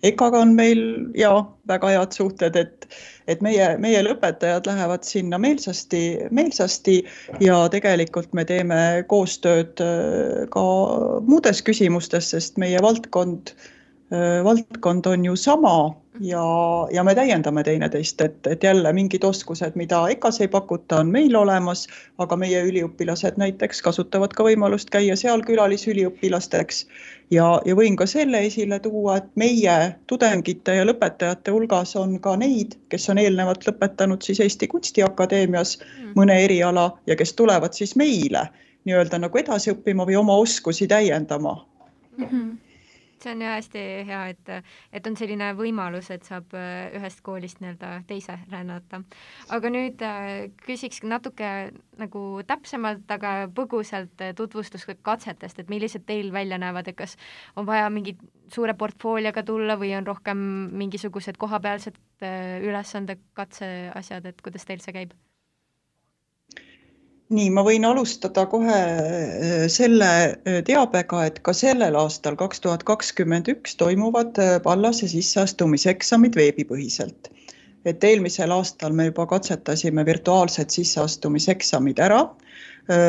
EKA-ga 0.03 0.41
on 0.43 0.55
meil 0.59 0.81
ja 1.15 1.31
väga 1.71 1.93
head 1.95 2.17
suhted, 2.17 2.57
et, 2.59 2.89
et 3.31 3.43
meie, 3.45 3.69
meie 3.79 4.01
lõpetajad 4.03 4.67
lähevad 4.67 5.07
sinna 5.07 5.39
meelsasti, 5.39 6.03
meelsasti 6.35 6.97
ja 7.45 7.61
tegelikult 7.71 8.33
me 8.35 8.45
teeme 8.49 8.81
koostööd 9.13 9.85
äh, 9.85 10.43
ka 10.51 10.65
muudes 11.29 11.63
küsimustes, 11.63 12.33
sest 12.35 12.59
meie 12.59 12.83
valdkond, 12.83 13.55
äh, 13.55 13.71
valdkond 14.45 15.07
on 15.07 15.25
ju 15.25 15.37
sama 15.37 15.77
ja, 16.21 16.43
ja 16.93 17.05
me 17.05 17.15
täiendame 17.15 17.63
teineteist, 17.65 18.21
et, 18.21 18.47
et 18.47 18.63
jälle 18.63 18.93
mingid 18.93 19.25
oskused, 19.25 19.73
mida 19.75 20.03
EKA-s 20.13 20.41
ei 20.41 20.49
pakuta, 20.49 21.01
on 21.01 21.11
meil 21.13 21.37
olemas, 21.37 21.87
aga 22.19 22.37
meie 22.37 22.63
üliõpilased 22.69 23.39
näiteks 23.41 23.83
kasutavad 23.83 24.35
ka 24.37 24.45
võimalust 24.47 24.91
käia 24.93 25.17
seal 25.17 25.45
külalisüliõpilasteks. 25.47 26.87
ja, 27.31 27.47
ja 27.65 27.77
võin 27.77 27.97
ka 27.97 28.07
selle 28.07 28.45
esile 28.47 28.79
tuua, 28.81 29.17
et 29.17 29.31
meie 29.37 29.77
tudengite 30.07 30.75
ja 30.77 30.85
lõpetajate 30.85 31.55
hulgas 31.55 31.97
on 31.97 32.19
ka 32.21 32.37
neid, 32.37 32.77
kes 32.89 33.09
on 33.11 33.19
eelnevalt 33.19 33.67
lõpetanud 33.69 34.23
siis 34.23 34.41
Eesti 34.41 34.69
Kunstiakadeemias 34.69 35.79
mm. 35.79 36.13
mõne 36.17 36.43
eriala 36.45 36.91
ja 37.07 37.17
kes 37.17 37.33
tulevad 37.33 37.73
siis 37.73 37.97
meile 37.97 38.49
nii-öelda 38.85 39.19
nagu 39.23 39.39
edasi 39.39 39.71
õppima 39.73 40.07
või 40.07 40.19
oma 40.19 40.37
oskusi 40.43 40.89
täiendama 40.91 41.57
mm. 42.19 42.27
-hmm 42.27 42.72
see 43.23 43.33
on 43.33 43.43
ju 43.43 43.49
hästi 43.49 43.83
hea, 44.09 44.21
et, 44.33 44.51
et 44.93 45.07
on 45.09 45.17
selline 45.19 45.53
võimalus, 45.59 46.11
et 46.15 46.27
saab 46.27 46.55
äh, 46.59 46.93
ühest 46.99 47.23
koolist 47.27 47.63
nii-öelda 47.63 47.93
teise 48.09 48.39
rännata. 48.51 49.03
aga 49.57 49.73
nüüd 49.73 50.05
äh, 50.07 50.51
küsiks 50.67 51.03
natuke 51.07 51.73
nagu 52.01 52.25
täpsemalt, 52.49 53.07
aga 53.17 53.35
põgusalt 53.55 54.25
äh, 54.25 54.35
tutvustuskatsetest, 54.39 55.63
et 55.63 55.73
millised 55.73 56.07
teil 56.07 56.33
välja 56.35 56.61
näevad, 56.63 56.89
et 56.89 56.99
kas 56.99 57.17
on 57.57 57.67
vaja 57.67 57.91
mingi 57.91 58.17
suure 58.53 58.75
portfoolioga 58.79 59.45
tulla 59.49 59.79
või 59.81 59.95
on 59.97 60.07
rohkem 60.07 60.39
mingisugused 60.77 61.39
kohapealsed 61.41 61.99
ülesande 62.63 63.17
katseasjad, 63.35 64.27
et 64.29 64.43
kuidas 64.45 64.69
teil 64.69 64.83
see 64.85 64.95
käib? 64.95 65.17
Nii, 67.33 67.51
ma 67.55 67.65
võin 67.67 67.85
alustada 67.89 68.45
kohe 68.51 68.79
äh, 68.79 69.67
selle 69.73 70.09
äh, 70.09 70.61
teabega, 70.67 71.25
et 71.29 71.41
ka 71.47 71.55
sellel 71.57 71.97
aastal, 71.99 72.37
kaks 72.41 72.63
tuhat 72.65 72.85
kakskümmend 72.89 73.51
üks, 73.53 73.77
toimuvad 73.81 74.39
Pallase 74.65 75.09
äh, 75.09 75.15
sisseastumiseksamid 75.17 76.39
veebipõhiselt. 76.39 77.31
et 77.85 78.05
eelmisel 78.07 78.53
aastal 78.55 78.93
me 78.95 79.09
juba 79.09 79.25
katsetasime 79.27 80.05
virtuaalsed 80.07 80.71
sisseastumiseksamid 80.71 81.99
ära. 81.99 82.21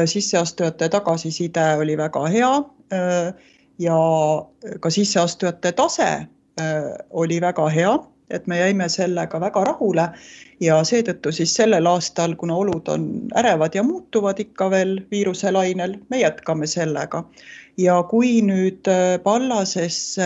sisseastujate 0.10 0.88
tagasiside 0.90 1.66
oli 1.78 1.98
väga 1.98 2.24
hea 2.30 2.50
ja 3.80 3.98
ka 4.82 4.90
sisseastujate 4.90 5.72
tase 5.78 6.10
oli 7.12 7.40
väga 7.42 7.70
hea 7.70 7.94
et 8.30 8.48
me 8.48 8.60
jäime 8.60 8.90
sellega 8.90 9.40
väga 9.40 9.64
rahule 9.68 10.08
ja 10.64 10.78
seetõttu 10.88 11.32
siis 11.36 11.56
sellel 11.56 11.88
aastal, 11.90 12.36
kuna 12.40 12.56
olud 12.56 12.88
on 12.94 13.10
ärevad 13.40 13.76
ja 13.76 13.84
muutuvad 13.84 14.40
ikka 14.40 14.70
veel 14.72 14.96
viiruselainel, 15.12 15.98
me 16.10 16.22
jätkame 16.22 16.68
sellega. 16.68 17.24
ja 17.78 17.96
kui 18.04 18.42
nüüd 18.46 18.88
äh, 18.88 19.20
Pallasesse 19.24 20.26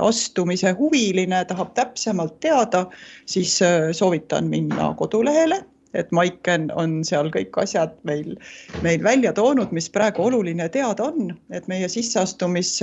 astumise 0.00 0.70
huviline 0.78 1.44
tahab 1.44 1.74
täpsemalt 1.74 2.38
teada, 2.40 2.86
siis 3.26 3.60
äh, 3.62 3.90
soovitan 3.92 4.46
minna 4.48 4.94
kodulehele 4.98 5.64
et 5.94 6.10
Maiken 6.12 6.70
on 6.74 7.04
seal 7.06 7.30
kõik 7.34 7.54
asjad 7.62 7.94
meil, 8.02 8.34
meil 8.82 9.02
välja 9.02 9.32
toonud, 9.32 9.70
mis 9.72 9.88
praegu 9.90 10.26
oluline 10.26 10.68
teada 10.68 11.06
on, 11.10 11.30
et 11.54 11.68
meie 11.70 11.88
sisseastumis 11.88 12.80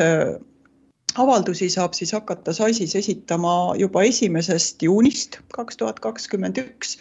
avaldusi 1.18 1.70
saab 1.70 1.94
siis 1.94 2.12
hakata 2.16 2.54
SAIS-is 2.54 2.96
esitama 2.96 3.74
juba 3.80 4.04
esimesest 4.08 4.84
juunist 4.84 5.40
kaks 5.56 5.78
tuhat 5.78 6.00
kakskümmend 6.00 6.58
üks. 6.58 6.98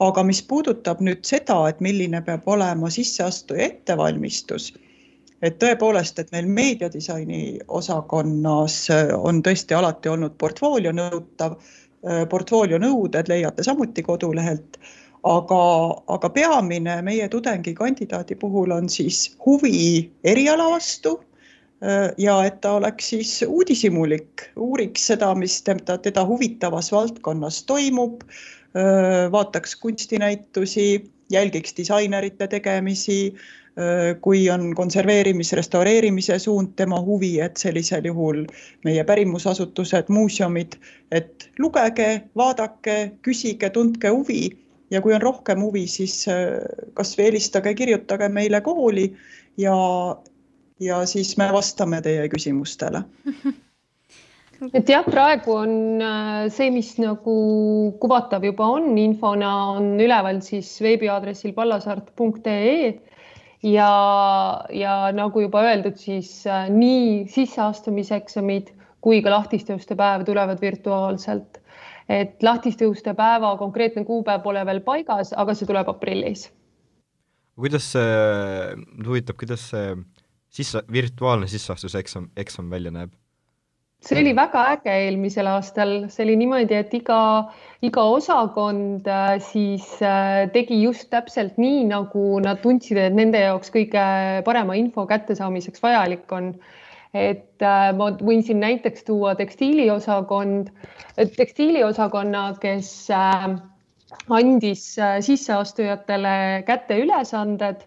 aga 0.00 0.22
mis 0.22 0.38
puudutab 0.46 1.00
nüüd 1.02 1.24
seda, 1.26 1.56
et 1.68 1.80
milline 1.82 2.20
peab 2.22 2.44
olema 2.46 2.86
sisseastuja 2.90 3.64
ettevalmistus, 3.64 4.68
et 5.42 5.56
tõepoolest, 5.58 6.20
et 6.22 6.30
meil 6.30 6.46
meediadisaini 6.46 7.58
osakonnas 7.66 8.76
on 9.18 9.42
tõesti 9.42 9.74
alati 9.74 10.08
olnud 10.08 10.36
portfoolio 10.38 10.92
nõutav, 10.94 11.58
portfoolio 12.30 12.78
nõuded 12.78 13.26
leiate 13.28 13.66
samuti 13.66 14.06
kodulehelt 14.06 14.78
aga, 15.26 15.62
aga 16.14 16.30
peamine 16.30 17.00
meie 17.02 17.26
tudengikandidaadi 17.28 18.38
puhul 18.38 18.70
on 18.78 18.88
siis 18.88 19.32
huvi 19.46 20.12
eriala 20.22 20.70
vastu 20.76 21.18
Äh, 21.18 21.27
ja 22.18 22.34
et 22.46 22.60
ta 22.60 22.72
oleks 22.78 23.12
siis 23.12 23.32
uudishimulik, 23.46 24.48
uuriks 24.58 25.06
seda, 25.12 25.30
mis 25.38 25.60
teda, 25.62 25.98
teda 26.02 26.24
huvitavas 26.26 26.90
valdkonnas 26.92 27.62
toimub, 27.68 28.24
äh, 28.74 29.28
vaataks 29.32 29.76
kunstinäitusi, 29.76 31.04
jälgiks 31.30 31.76
disainerite 31.76 32.48
tegemisi, 32.48 33.34
äh, 33.78 34.16
kui 34.20 34.50
on 34.50 34.74
konserveerimis, 34.74 35.52
restaureerimise 35.52 36.38
suund 36.42 36.74
tema 36.76 37.00
huvi, 37.00 37.36
et 37.40 37.56
sellisel 37.56 38.10
juhul 38.10 38.44
meie 38.84 39.04
pärimusasutused, 39.04 40.10
muuseumid, 40.10 40.80
et 41.12 41.50
lugege, 41.58 42.24
vaadake, 42.36 43.12
küsige, 43.22 43.70
tundke 43.70 44.10
huvi 44.10 44.48
ja 44.90 45.02
kui 45.04 45.14
on 45.14 45.22
rohkem 45.22 45.62
huvi, 45.62 45.86
siis 45.86 46.24
kasvõi 46.96 47.28
helistage, 47.28 47.74
kirjutage 47.76 48.28
meile 48.32 48.60
kooli 48.64 49.12
ja 49.60 49.76
ja 50.80 51.00
siis 51.06 51.36
me 51.40 51.48
vastame 51.52 52.00
teie 52.04 52.28
küsimustele 52.32 53.02
et 54.78 54.90
jah, 54.90 55.06
praegu 55.06 55.54
on 55.54 55.74
äh, 56.02 56.46
see, 56.52 56.70
mis 56.74 56.94
nagu 57.02 57.34
kuvatav 58.02 58.46
juba 58.46 58.66
on, 58.78 58.90
infona 58.98 59.52
on 59.76 59.92
üleval 60.02 60.40
siis 60.44 60.70
veebiaadressil 60.82 61.54
pallasaart.ee 61.56 62.90
ja, 63.62 63.92
ja 64.74 64.96
nagu 65.14 65.44
juba 65.44 65.62
öeldud, 65.68 65.98
siis 66.00 66.42
äh, 66.46 66.66
nii 66.72 67.28
sisseastumiseksamid 67.32 68.74
kui 69.04 69.22
ka 69.22 69.30
lahtiste 69.30 69.76
uste 69.78 69.96
päev 69.98 70.26
tulevad 70.26 70.60
virtuaalselt. 70.60 71.62
et 72.08 72.42
lahtiste 72.42 72.86
uste 72.88 73.12
päeva 73.14 73.56
konkreetne 73.60 74.04
kuupäev 74.04 74.40
pole 74.42 74.62
veel 74.66 74.78
paigas, 74.80 75.34
aga 75.36 75.54
see 75.54 75.66
tuleb 75.68 75.88
aprillis. 75.92 76.48
kuidas 77.58 77.92
see, 77.92 78.76
huvitab, 79.06 79.36
kuidas 79.38 79.70
see 79.70 79.92
sisse, 80.48 80.82
virtuaalne 80.92 81.48
sisseastuseksam, 81.50 82.30
eksam 82.36 82.70
välja 82.70 82.90
näeb? 82.94 83.12
see 83.98 84.20
oli 84.20 84.32
väga 84.36 84.62
äge 84.76 84.92
eelmisel 84.94 85.48
aastal, 85.50 85.92
see 86.12 86.22
oli 86.22 86.36
niimoodi, 86.38 86.76
et 86.78 86.92
iga, 86.94 87.20
iga 87.82 88.04
osakond 88.14 89.08
äh, 89.10 89.32
siis 89.42 89.86
äh, 90.06 90.46
tegi 90.54 90.78
just 90.84 91.08
täpselt 91.10 91.58
nii, 91.58 91.82
nagu 91.90 92.38
nad 92.44 92.62
tundsid, 92.62 93.00
et 93.02 93.16
nende 93.16 93.42
jaoks 93.42 93.72
kõige 93.74 94.04
parema 94.46 94.78
info 94.78 95.06
kättesaamiseks 95.10 95.82
vajalik 95.82 96.30
on. 96.32 96.52
et 97.16 97.64
äh, 97.64 97.90
ma 97.98 98.12
võin 98.22 98.44
siin 98.46 98.60
näiteks 98.62 99.06
tuua 99.08 99.34
tekstiiliosakond, 99.34 100.70
tekstiiliosakonna, 101.16 102.42
kes 102.62 102.90
andis 104.30 104.84
sisseastujatele 105.26 106.34
kätte 106.68 107.00
ülesanded 107.02 107.82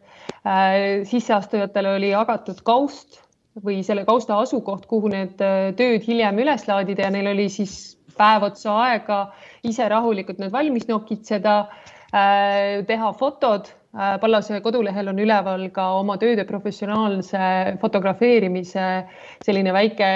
sisseastujatele 1.10 1.96
oli 1.98 2.12
jagatud 2.12 2.62
kaust 2.68 3.20
või 3.66 3.82
selle 3.84 4.06
kausta 4.08 4.38
asukoht, 4.40 4.86
kuhu 4.88 5.12
need 5.12 5.36
tööd 5.38 6.06
hiljem 6.08 6.40
üles 6.40 6.64
laadida 6.70 7.08
ja 7.08 7.12
neil 7.14 7.34
oli 7.34 7.50
siis 7.52 7.98
päev 8.18 8.48
otsa 8.48 8.78
aega 8.86 9.20
ise 9.68 9.88
rahulikult 9.92 10.40
need 10.40 10.54
valmis 10.54 10.88
nokitseda, 10.90 11.56
teha 12.88 13.14
fotod 13.20 13.70
Pallase 13.92 14.62
kodulehel 14.64 15.10
on 15.12 15.18
üleval 15.20 15.66
ka 15.76 15.90
oma 16.00 16.16
tööde 16.20 16.46
professionaalse 16.48 17.76
fotografeerimise 17.82 18.86
selline 19.44 19.74
väike 19.76 20.12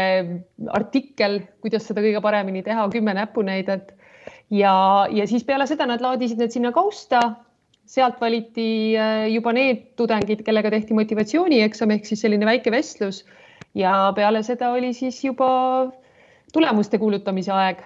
artikkel, 0.71 1.41
kuidas 1.59 1.83
seda 1.89 2.03
kõige 2.05 2.21
paremini 2.23 2.63
teha, 2.63 2.85
kümme 2.93 3.11
näpunäidet 3.17 3.91
ja, 4.55 4.75
ja 5.11 5.27
siis 5.27 5.43
peale 5.43 5.67
seda 5.67 5.89
nad 5.91 6.03
laadisid 6.03 6.39
need 6.39 6.55
sinna 6.55 6.71
kausta. 6.71 7.33
Sealt 7.85 8.21
valiti 8.21 8.67
äh, 8.97 9.25
juba 9.33 9.53
need 9.55 9.91
tudengid, 9.99 10.43
kellega 10.45 10.71
tehti 10.73 10.97
motivatsioonieksam 10.97 11.93
ehk 11.95 12.07
siis 12.09 12.23
selline 12.25 12.47
väike 12.47 12.73
vestlus. 12.73 13.23
Ja 13.75 14.11
peale 14.15 14.41
seda 14.43 14.71
oli 14.71 14.93
siis 14.95 15.19
juba 15.23 15.91
tulemuste 16.53 16.97
kuulutamise 16.97 17.51
aeg 17.51 17.83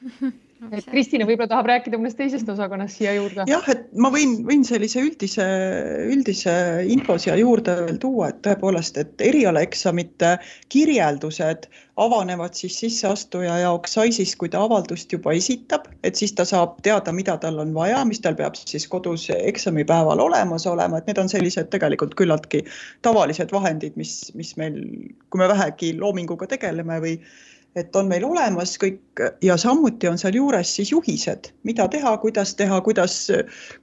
et 0.74 0.86
Kristina 0.90 1.26
võib-olla 1.28 1.50
tahab 1.50 1.68
rääkida 1.70 1.98
mõnest 2.00 2.18
teisest 2.18 2.48
osakonnast 2.52 3.00
siia 3.00 3.14
juurde. 3.16 3.46
jah, 3.50 3.66
et 3.72 3.88
ma 3.94 4.10
võin, 4.14 4.38
võin 4.46 4.64
sellise 4.66 5.02
üldise, 5.04 5.46
üldise 6.12 6.54
info 6.92 7.18
siia 7.22 7.36
juurde 7.40 7.76
veel 7.82 7.98
tuua, 8.02 8.30
et 8.32 8.42
tõepoolest, 8.46 8.98
et 9.00 9.26
erialaeksamite 9.28 10.36
kirjeldused 10.72 11.68
avanevad 11.96 12.56
siis 12.58 12.76
sisseastuja 12.82 13.56
jaoks 13.62 13.96
SAIS-is, 13.96 14.34
kui 14.36 14.50
ta 14.52 14.60
avaldust 14.66 15.12
juba 15.12 15.32
esitab, 15.36 15.88
et 16.04 16.18
siis 16.18 16.34
ta 16.36 16.44
saab 16.48 16.76
teada, 16.84 17.14
mida 17.16 17.38
tal 17.40 17.58
on 17.62 17.72
vaja, 17.76 18.02
mis 18.08 18.20
tal 18.24 18.36
peab 18.36 18.58
siis 18.60 18.84
kodus 18.92 19.28
eksamipäeval 19.32 20.20
olemas 20.26 20.66
olema, 20.68 21.00
et 21.00 21.08
need 21.08 21.20
on 21.22 21.32
sellised 21.32 21.70
tegelikult 21.72 22.14
küllaltki 22.18 22.64
tavalised 23.06 23.52
vahendid, 23.54 23.96
mis, 23.96 24.18
mis 24.36 24.54
meil, 24.60 24.80
kui 25.30 25.40
me 25.40 25.48
vähegi 25.52 25.94
loominguga 26.00 26.50
tegeleme 26.52 27.00
või 27.04 27.16
et 27.76 27.96
on 27.96 28.08
meil 28.08 28.24
olemas 28.24 28.74
kõik 28.80 29.22
ja 29.44 29.58
samuti 29.60 30.08
on 30.08 30.18
sealjuures 30.20 30.72
siis 30.78 30.90
juhised, 30.94 31.52
mida 31.68 31.86
teha, 31.92 32.16
kuidas 32.22 32.54
teha, 32.56 32.80
kuidas, 32.80 33.26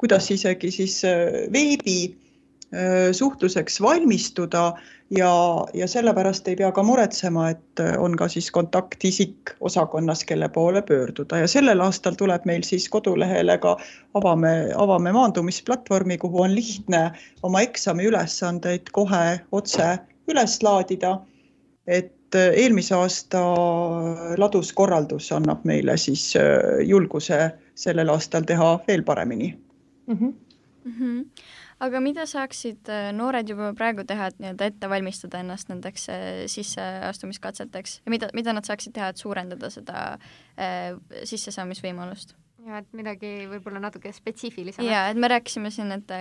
kuidas 0.01 0.29
isegi 0.33 0.71
siis 0.73 0.99
äh, 1.07 1.45
veebi 1.53 1.97
äh, 2.09 3.11
suhtluseks 3.13 3.77
valmistuda 3.81 4.71
ja, 5.13 5.33
ja 5.77 5.87
sellepärast 5.87 6.47
ei 6.49 6.57
pea 6.57 6.71
ka 6.73 6.83
muretsema, 6.83 7.51
et 7.53 7.83
äh, 7.83 7.93
on 8.01 8.17
ka 8.17 8.27
siis 8.33 8.49
kontaktisik 8.51 9.53
osakonnas, 9.61 10.25
kelle 10.25 10.49
poole 10.49 10.81
pöörduda 10.81 11.43
ja 11.43 11.51
sellel 11.51 11.85
aastal 11.85 12.17
tuleb 12.17 12.49
meil 12.49 12.65
siis 12.65 12.89
kodulehele 12.89 13.59
ka 13.61 13.75
avame, 14.17 14.55
avame 14.73 15.13
maandumisplatvormi, 15.13 16.17
kuhu 16.25 16.41
on 16.47 16.57
lihtne 16.57 17.05
oma 17.43 17.61
eksami 17.61 18.09
ülesandeid 18.09 18.89
kohe 18.97 19.37
otse 19.51 19.93
üles 20.31 20.57
laadida. 20.65 21.19
et 21.87 22.13
eelmise 22.35 22.95
aasta 22.95 23.41
laduskorraldus 24.37 25.31
annab 25.35 25.65
meile 25.67 25.97
siis 25.97 26.31
äh, 26.39 26.81
julguse 26.87 27.39
sellel 27.75 28.13
aastal 28.13 28.47
teha 28.49 28.77
veel 28.87 29.03
paremini 29.03 29.53
mm. 30.07 30.17
-hmm. 30.17 30.33
Mm 30.83 30.93
-hmm. 30.99 31.43
aga 31.79 31.99
mida 31.99 32.25
saaksid 32.25 32.89
äh, 32.89 33.13
noored 33.13 33.49
juba 33.49 33.73
praegu 33.73 34.03
teha, 34.03 34.27
et 34.27 34.39
nii-öelda 34.39 34.65
ette 34.65 34.89
valmistada 34.89 35.39
ennast 35.39 35.69
nendeks 35.69 36.07
sisseastumiskatseteks 36.47 38.01
ja 38.05 38.09
mida, 38.09 38.27
mida 38.33 38.53
nad 38.53 38.65
saaksid 38.65 38.93
teha, 38.93 39.07
et 39.07 39.17
suurendada 39.17 39.69
seda 39.69 40.17
äh, 40.59 40.97
sissesaamisvõimalust? 41.23 42.35
ja 42.65 42.77
et 42.77 42.93
midagi 42.93 43.47
võib-olla 43.51 43.79
natuke 43.79 44.11
spetsiifilisemat. 44.11 44.91
ja, 44.91 45.07
et 45.09 45.17
me 45.17 45.27
rääkisime 45.27 45.69
siin, 45.69 45.91
et 45.91 46.11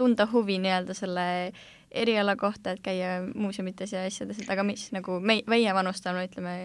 tunda 0.00 0.26
huvi 0.32 0.58
nii-öelda 0.58 0.94
selle 0.96 1.52
eriala 1.90 2.36
kohta, 2.36 2.74
et 2.74 2.82
käia 2.82 3.20
muuseumites 3.34 3.92
ja 3.92 4.04
asjades, 4.06 4.40
et 4.42 4.50
aga 4.50 4.64
mis 4.66 4.88
nagu 4.94 5.18
meie, 5.20 5.42
meie 5.50 5.74
vanustel, 5.74 6.18
ütleme 6.24 6.56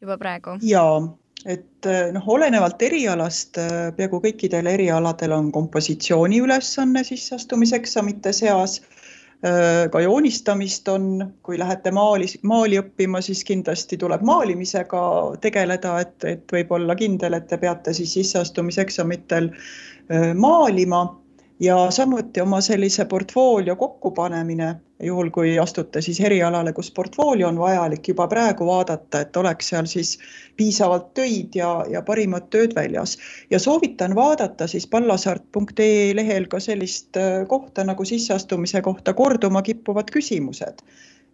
juba 0.00 0.18
praegu? 0.20 0.56
jaa, 0.64 1.00
et 1.46 1.86
eh, 1.86 2.08
noh, 2.14 2.24
olenevalt 2.34 2.82
erialast 2.82 3.58
eh, 3.62 3.74
peaaegu 3.96 4.22
kõikidel 4.24 4.70
erialadel 4.70 5.34
on 5.36 5.52
kompositsiooni 5.54 6.40
ülesanne 6.42 7.04
sisseastumiseksamite 7.06 8.32
seas. 8.34 8.80
Eh, 9.38 9.84
ka 9.92 10.00
joonistamist 10.02 10.88
on, 10.90 11.12
kui 11.46 11.58
lähete 11.60 11.92
maali, 11.94 12.26
maali 12.42 12.80
õppima, 12.80 13.22
siis 13.22 13.44
kindlasti 13.46 14.00
tuleb 14.00 14.24
maalimisega 14.26 15.02
tegeleda, 15.44 15.94
et, 16.02 16.16
et 16.26 16.56
võib 16.56 16.74
olla 16.74 16.98
kindel, 16.98 17.38
et 17.38 17.46
te 17.46 17.60
peate 17.62 17.94
siis 17.94 18.16
sisseastumiseksamitel 18.18 19.52
maalima 20.40 21.02
ja 21.60 21.90
samuti 21.90 22.40
oma 22.40 22.60
sellise 22.60 23.04
portfoolio 23.04 23.76
kokkupanemine, 23.76 24.74
juhul 25.02 25.30
kui 25.30 25.58
astute 25.58 26.00
siis 26.02 26.20
erialale, 26.20 26.72
kus 26.72 26.90
portfoolio 26.94 27.48
on 27.48 27.58
vajalik, 27.58 28.08
juba 28.08 28.28
praegu 28.28 28.66
vaadata, 28.66 29.20
et 29.20 29.36
oleks 29.36 29.68
seal 29.72 29.86
siis 29.90 30.18
piisavalt 30.56 31.12
töid 31.14 31.58
ja, 31.58 31.72
ja 31.90 32.02
parimad 32.02 32.48
tööd 32.50 32.74
väljas. 32.74 33.18
ja 33.50 33.58
soovitan 33.58 34.14
vaadata 34.14 34.66
siis 34.66 34.86
pallasaart.ee 34.86 36.14
lehel 36.16 36.46
ka 36.46 36.60
sellist 36.60 37.16
äh, 37.16 37.46
kohta 37.48 37.84
nagu 37.84 38.04
sisseastumise 38.04 38.82
kohta 38.82 39.14
korduma 39.14 39.62
kippuvad 39.62 40.10
küsimused 40.14 40.82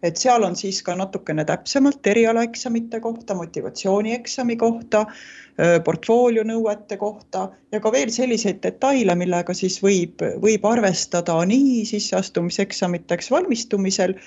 et 0.03 0.17
seal 0.17 0.43
on 0.43 0.55
siis 0.55 0.81
ka 0.83 0.95
natukene 0.95 1.45
täpsemalt 1.45 2.07
erialaeksamite 2.07 2.99
kohta, 2.99 3.35
motivatsioonieksami 3.35 4.55
kohta, 4.55 5.05
portfoolio 5.83 6.43
nõuete 6.43 6.97
kohta 6.99 7.47
ja 7.71 7.79
ka 7.79 7.91
veel 7.91 8.11
selliseid 8.11 8.59
detaile, 8.63 9.15
millega 9.15 9.53
siis 9.55 9.79
võib, 9.83 10.21
võib 10.43 10.67
arvestada 10.67 11.37
nii 11.47 11.85
sisseastumiseksamiteks 11.87 13.31
valmistumisel 13.31 14.17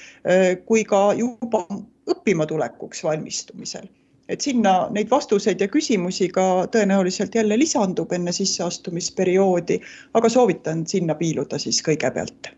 kui 0.64 0.84
ka 0.88 1.02
juba 1.18 1.66
õppima 2.08 2.48
tulekuks 2.48 3.04
valmistumisel. 3.04 3.88
Et 4.28 4.44
sinna 4.44 4.88
neid 4.92 5.08
vastuseid 5.08 5.60
ja 5.60 5.68
küsimusi 5.72 6.28
ka 6.32 6.66
tõenäoliselt 6.72 7.34
jälle 7.34 7.56
lisandub 7.58 8.12
enne 8.12 8.32
sisseastumisperioodi, 8.36 9.78
aga 10.20 10.28
soovitan 10.28 10.84
sinna 10.86 11.16
piiluda 11.16 11.60
siis 11.60 11.80
kõigepealt 11.84 12.50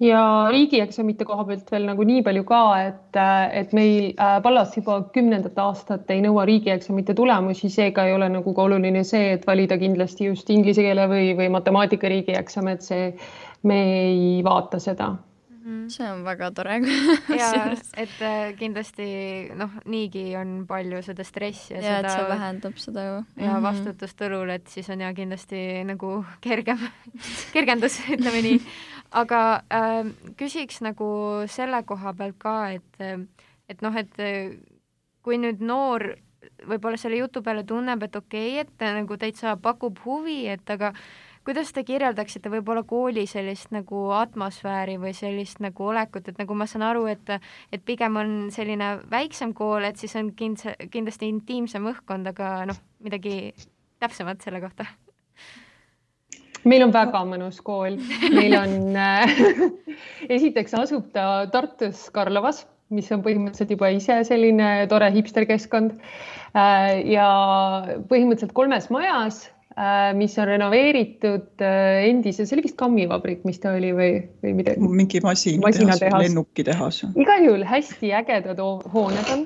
ja 0.00 0.22
riigieksamite 0.50 1.26
koha 1.28 1.44
pealt 1.48 1.70
veel 1.72 1.86
nagu 1.88 2.06
nii 2.06 2.22
palju 2.26 2.44
ka, 2.48 2.62
et, 2.86 3.20
et 3.60 3.72
meil 3.76 4.10
äh, 4.14 4.38
Pallas 4.44 4.76
juba 4.76 5.00
kümnendat 5.14 5.58
aastat 5.58 6.10
ei 6.14 6.22
nõua 6.24 6.46
riigieksamite 6.48 7.16
tulemusi, 7.18 7.70
seega 7.72 8.06
ei 8.06 8.16
ole 8.16 8.30
nagu 8.38 8.54
ka 8.54 8.66
oluline 8.68 9.04
see, 9.06 9.34
et 9.36 9.46
valida 9.46 9.78
kindlasti 9.80 10.30
just 10.30 10.50
inglise 10.54 10.84
keele 10.86 11.08
või, 11.10 11.32
või 11.38 11.50
matemaatika 11.58 12.10
riigieksam, 12.14 12.70
et 12.74 12.86
see, 12.86 13.10
me 13.66 13.80
ei 14.08 14.44
vaata 14.46 14.78
seda 14.82 15.16
mm.. 15.68 15.88
see 15.92 16.08
on 16.08 16.22
väga 16.26 16.50
tore 16.56 16.78
ja 17.40 17.50
et 17.96 18.20
äh, 18.24 18.52
kindlasti 18.58 19.08
noh, 19.58 19.72
niigi 19.90 20.24
on 20.38 20.62
palju 20.68 21.02
seda 21.06 21.26
stressi 21.26 21.74
ja, 21.74 21.82
ja 21.82 21.96
seda. 21.98 22.14
see 22.14 22.28
vähendab 22.32 22.78
seda 22.82 23.06
ju. 23.06 23.16
ja 23.18 23.24
mm 23.42 23.56
-hmm. 23.56 23.66
vastutust 23.68 24.22
õlul, 24.28 24.54
et 24.54 24.68
siis 24.68 24.90
on 24.90 25.00
ja 25.04 25.12
kindlasti 25.14 25.84
nagu 25.84 26.24
kergem 26.40 26.78
kergendus, 27.54 28.00
ütleme 28.08 28.42
nii. 28.42 28.60
Aga 29.10 29.42
äh, 29.72 30.12
küsiks 30.40 30.82
nagu 30.84 31.08
selle 31.48 31.82
koha 31.88 32.14
pealt 32.16 32.38
ka, 32.38 32.56
et, 32.76 33.28
et 33.68 33.84
noh, 33.84 33.96
et 33.96 34.18
kui 35.22 35.38
nüüd 35.40 35.60
noor 35.64 36.14
võib-olla 36.68 36.98
selle 37.00 37.18
jutu 37.18 37.42
peale 37.44 37.64
tunneb, 37.66 38.02
et 38.02 38.16
okei 38.16 38.60
okay,, 38.60 38.66
et 38.66 38.94
nagu 38.98 39.16
täitsa 39.20 39.56
pakub 39.62 39.98
huvi, 40.04 40.44
et 40.50 40.70
aga 40.70 40.92
kuidas 41.48 41.72
te 41.72 41.84
kirjeldaksite 41.86 42.50
võib-olla 42.52 42.82
kooli 42.88 43.24
sellist 43.30 43.72
nagu 43.74 44.08
atmosfääri 44.16 44.98
või 45.00 45.14
sellist 45.16 45.62
nagu 45.64 45.88
olekut, 45.88 46.28
et 46.28 46.40
nagu 46.40 46.56
ma 46.58 46.68
saan 46.68 46.86
aru, 46.90 47.06
et 47.08 47.34
et 47.72 47.84
pigem 47.84 48.20
on 48.20 48.36
selline 48.54 48.94
väiksem 49.10 49.54
kool, 49.56 49.88
et 49.88 49.96
siis 49.96 50.16
on 50.20 50.32
kindse, 50.36 50.76
kindlasti 50.92 51.30
intiimsem 51.32 51.88
õhkkond, 51.94 52.28
aga 52.34 52.54
noh, 52.68 52.80
midagi 53.04 53.54
täpsemat 54.00 54.44
selle 54.44 54.60
kohta? 54.64 54.86
Meil 56.68 56.86
on 56.86 56.94
väga 56.94 57.24
mõnus 57.28 57.60
kool, 57.64 57.98
meil 58.34 58.56
on 58.58 58.96
äh, 58.96 59.36
esiteks 60.38 60.76
asub 60.78 61.10
ta 61.14 61.46
Tartus 61.52 62.06
Karlovas, 62.14 62.64
mis 62.94 63.10
on 63.12 63.24
põhimõtteliselt 63.24 63.76
juba 63.76 63.92
ise 63.92 64.22
selline 64.28 64.88
tore 64.88 65.10
hipsterkeskkond 65.16 65.96
äh, 65.98 66.98
ja 67.12 67.28
põhimõtteliselt 68.08 68.56
kolmes 68.56 68.90
majas 68.94 69.46
Äh, 69.78 70.10
mis 70.18 70.32
on 70.42 70.48
renoveeritud 70.48 71.62
endise, 71.62 72.42
see 72.48 72.56
oli 72.56 72.64
vist 72.64 72.74
kammivabrik, 72.80 73.44
mis 73.46 73.60
ta 73.62 73.76
oli 73.76 73.92
või, 73.94 74.16
või 74.42 74.54
midagi? 74.58 74.82
mingi 74.82 75.20
masinatehas, 75.22 76.16
lennukitehas. 76.24 76.98
igal 77.14 77.44
juhul 77.46 77.62
hästi 77.68 78.10
ägedad 78.18 78.58
hooned 78.58 79.30
on 79.36 79.44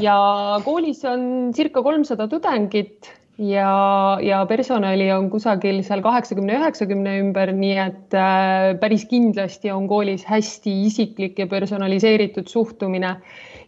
ja 0.00 0.16
koolis 0.64 1.02
on 1.04 1.50
circa 1.58 1.82
kolmsada 1.84 2.30
tudengit 2.32 3.10
ja, 3.38 4.18
ja 4.22 4.40
personali 4.50 5.08
on 5.14 5.28
kusagil 5.30 5.80
seal 5.86 6.02
kaheksakümne, 6.04 6.58
üheksakümne 6.58 7.18
ümber, 7.22 7.52
nii 7.54 7.76
et 7.84 8.16
äh, 8.18 8.72
päris 8.80 9.06
kindlasti 9.10 9.72
on 9.72 9.86
koolis 9.90 10.26
hästi 10.28 10.74
isiklik 10.88 11.38
ja 11.38 11.46
personaliseeritud 11.50 12.50
suhtumine. 12.50 13.16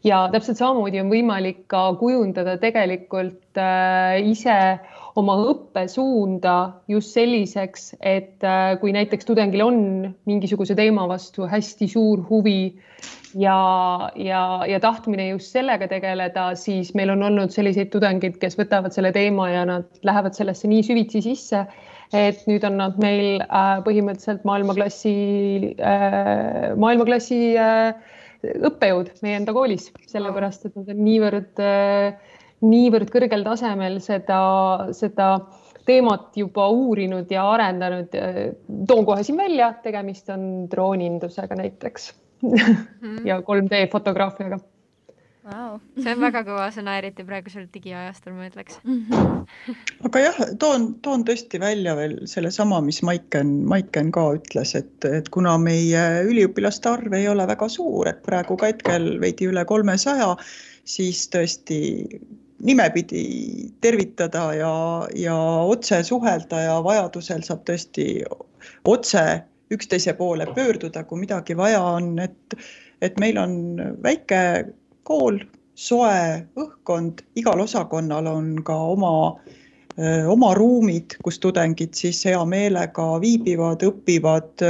Ja 0.05 0.25
täpselt 0.33 0.57
samamoodi 0.57 1.03
on 1.03 1.11
võimalik 1.13 1.67
ka 1.71 1.91
kujundada 2.01 2.57
tegelikult 2.61 3.59
äh, 3.61 4.19
ise 4.25 4.57
oma 5.19 5.37
õppesuunda 5.51 6.57
just 6.91 7.15
selliseks, 7.17 7.95
et 8.01 8.45
äh, 8.47 8.77
kui 8.81 8.93
näiteks 8.95 9.27
tudengil 9.27 9.65
on 9.65 9.81
mingisuguse 10.31 10.77
teema 10.79 11.07
vastu 11.11 11.49
hästi 11.51 11.89
suur 11.91 12.23
huvi 12.29 12.77
ja, 13.35 13.57
ja, 14.15 14.43
ja 14.71 14.81
tahtmine 14.83 15.31
just 15.33 15.55
sellega 15.55 15.89
tegeleda, 15.91 16.51
siis 16.59 16.95
meil 16.99 17.15
on 17.17 17.27
olnud 17.31 17.55
selliseid 17.55 17.91
tudengeid, 17.95 18.39
kes 18.43 18.59
võtavad 18.61 18.95
selle 18.95 19.13
teema 19.17 19.51
ja 19.51 19.67
nad 19.69 19.89
lähevad 20.07 20.39
sellesse 20.39 20.71
nii 20.71 20.87
süvitsi 20.87 21.25
sisse, 21.27 21.65
et 22.15 22.47
nüüd 22.51 22.65
on 22.67 22.79
nad 22.79 22.99
meil 23.03 23.43
äh, 23.43 23.77
põhimõtteliselt 23.87 24.47
maailmaklassi 24.47 25.15
äh,, 25.79 26.73
maailmaklassi 26.79 27.43
õppejõud 28.41 29.11
meie 29.25 29.39
enda 29.41 29.53
koolis, 29.53 29.91
sellepärast 30.09 30.69
et 30.69 30.77
nad 30.79 30.91
on 30.95 31.03
niivõrd 31.05 31.61
äh, 31.63 32.39
niivõrd 32.67 33.11
kõrgel 33.13 33.45
tasemel 33.47 34.01
seda, 34.05 34.41
seda 34.97 35.31
teemat 35.89 36.37
juba 36.37 36.69
uurinud 36.69 37.31
ja 37.33 37.47
arendanud. 37.55 38.17
toon 38.89 39.07
kohe 39.09 39.23
siin 39.27 39.39
välja, 39.41 39.73
tegemist 39.83 40.29
on 40.31 40.67
droonindusega 40.71 41.57
näiteks 41.63 42.13
mm. 42.43 43.25
ja 43.29 43.41
3D 43.47 43.87
fotograafiaga 43.93 44.61
wow.. 45.45 45.79
see 45.99 46.13
on 46.15 46.23
väga 46.23 46.43
kõva 46.47 46.67
sõna, 46.75 46.97
eriti 47.01 47.25
praegusel 47.27 47.67
digiajastul, 47.73 48.35
ma 48.37 48.49
ütleks. 48.49 48.79
-hmm. 48.85 49.77
aga 50.09 50.25
jah, 50.25 50.41
toon, 50.63 50.87
toon 51.05 51.25
tõesti 51.29 51.61
välja 51.63 51.97
veel 51.99 52.19
sellesama, 52.31 52.81
mis 52.85 53.03
Maiken, 53.07 53.55
Maiken 53.69 54.13
ka 54.15 54.27
ütles, 54.39 54.75
et, 54.79 54.93
et 55.05 55.31
kuna 55.33 55.57
meie 55.59 56.05
üliõpilaste 56.29 56.93
arv 56.93 57.17
ei 57.17 57.29
ole 57.29 57.47
väga 57.51 57.69
suur, 57.69 58.09
et 58.09 58.23
praegu 58.27 58.57
ka 58.61 58.73
hetkel 58.73 59.13
veidi 59.23 59.49
üle 59.51 59.65
kolmesaja, 59.65 60.35
siis 60.85 61.27
tõesti 61.33 61.81
nimepidi 62.61 63.23
tervitada 63.81 64.51
ja, 64.55 64.75
ja 65.17 65.37
otse 65.65 66.03
suhelda 66.05 66.65
ja 66.67 66.77
vajadusel 66.85 67.45
saab 67.47 67.65
tõesti 67.69 68.07
otse 68.89 69.25
üksteise 69.71 70.15
poole 70.19 70.47
pöörduda, 70.55 71.05
kui 71.07 71.23
midagi 71.23 71.57
vaja 71.57 71.81
on, 71.97 72.19
et, 72.19 72.57
et 73.03 73.19
meil 73.23 73.39
on 73.39 73.55
väike 74.03 74.41
kool, 75.09 75.39
soe 75.79 76.43
õhkkond, 76.61 77.23
igal 77.41 77.63
osakonnal 77.63 78.27
on 78.29 78.51
ka 78.67 78.77
oma, 78.93 79.13
oma 80.29 80.51
ruumid, 80.59 81.17
kus 81.25 81.39
tudengid 81.41 81.95
siis 81.97 82.21
hea 82.27 82.41
meelega 82.49 83.07
viibivad, 83.23 83.87
õpivad, 83.87 84.67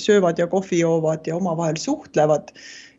söövad 0.00 0.40
ja 0.40 0.46
kohvi 0.46 0.80
joovad 0.80 1.28
ja 1.28 1.36
omavahel 1.36 1.76
suhtlevad 1.82 2.54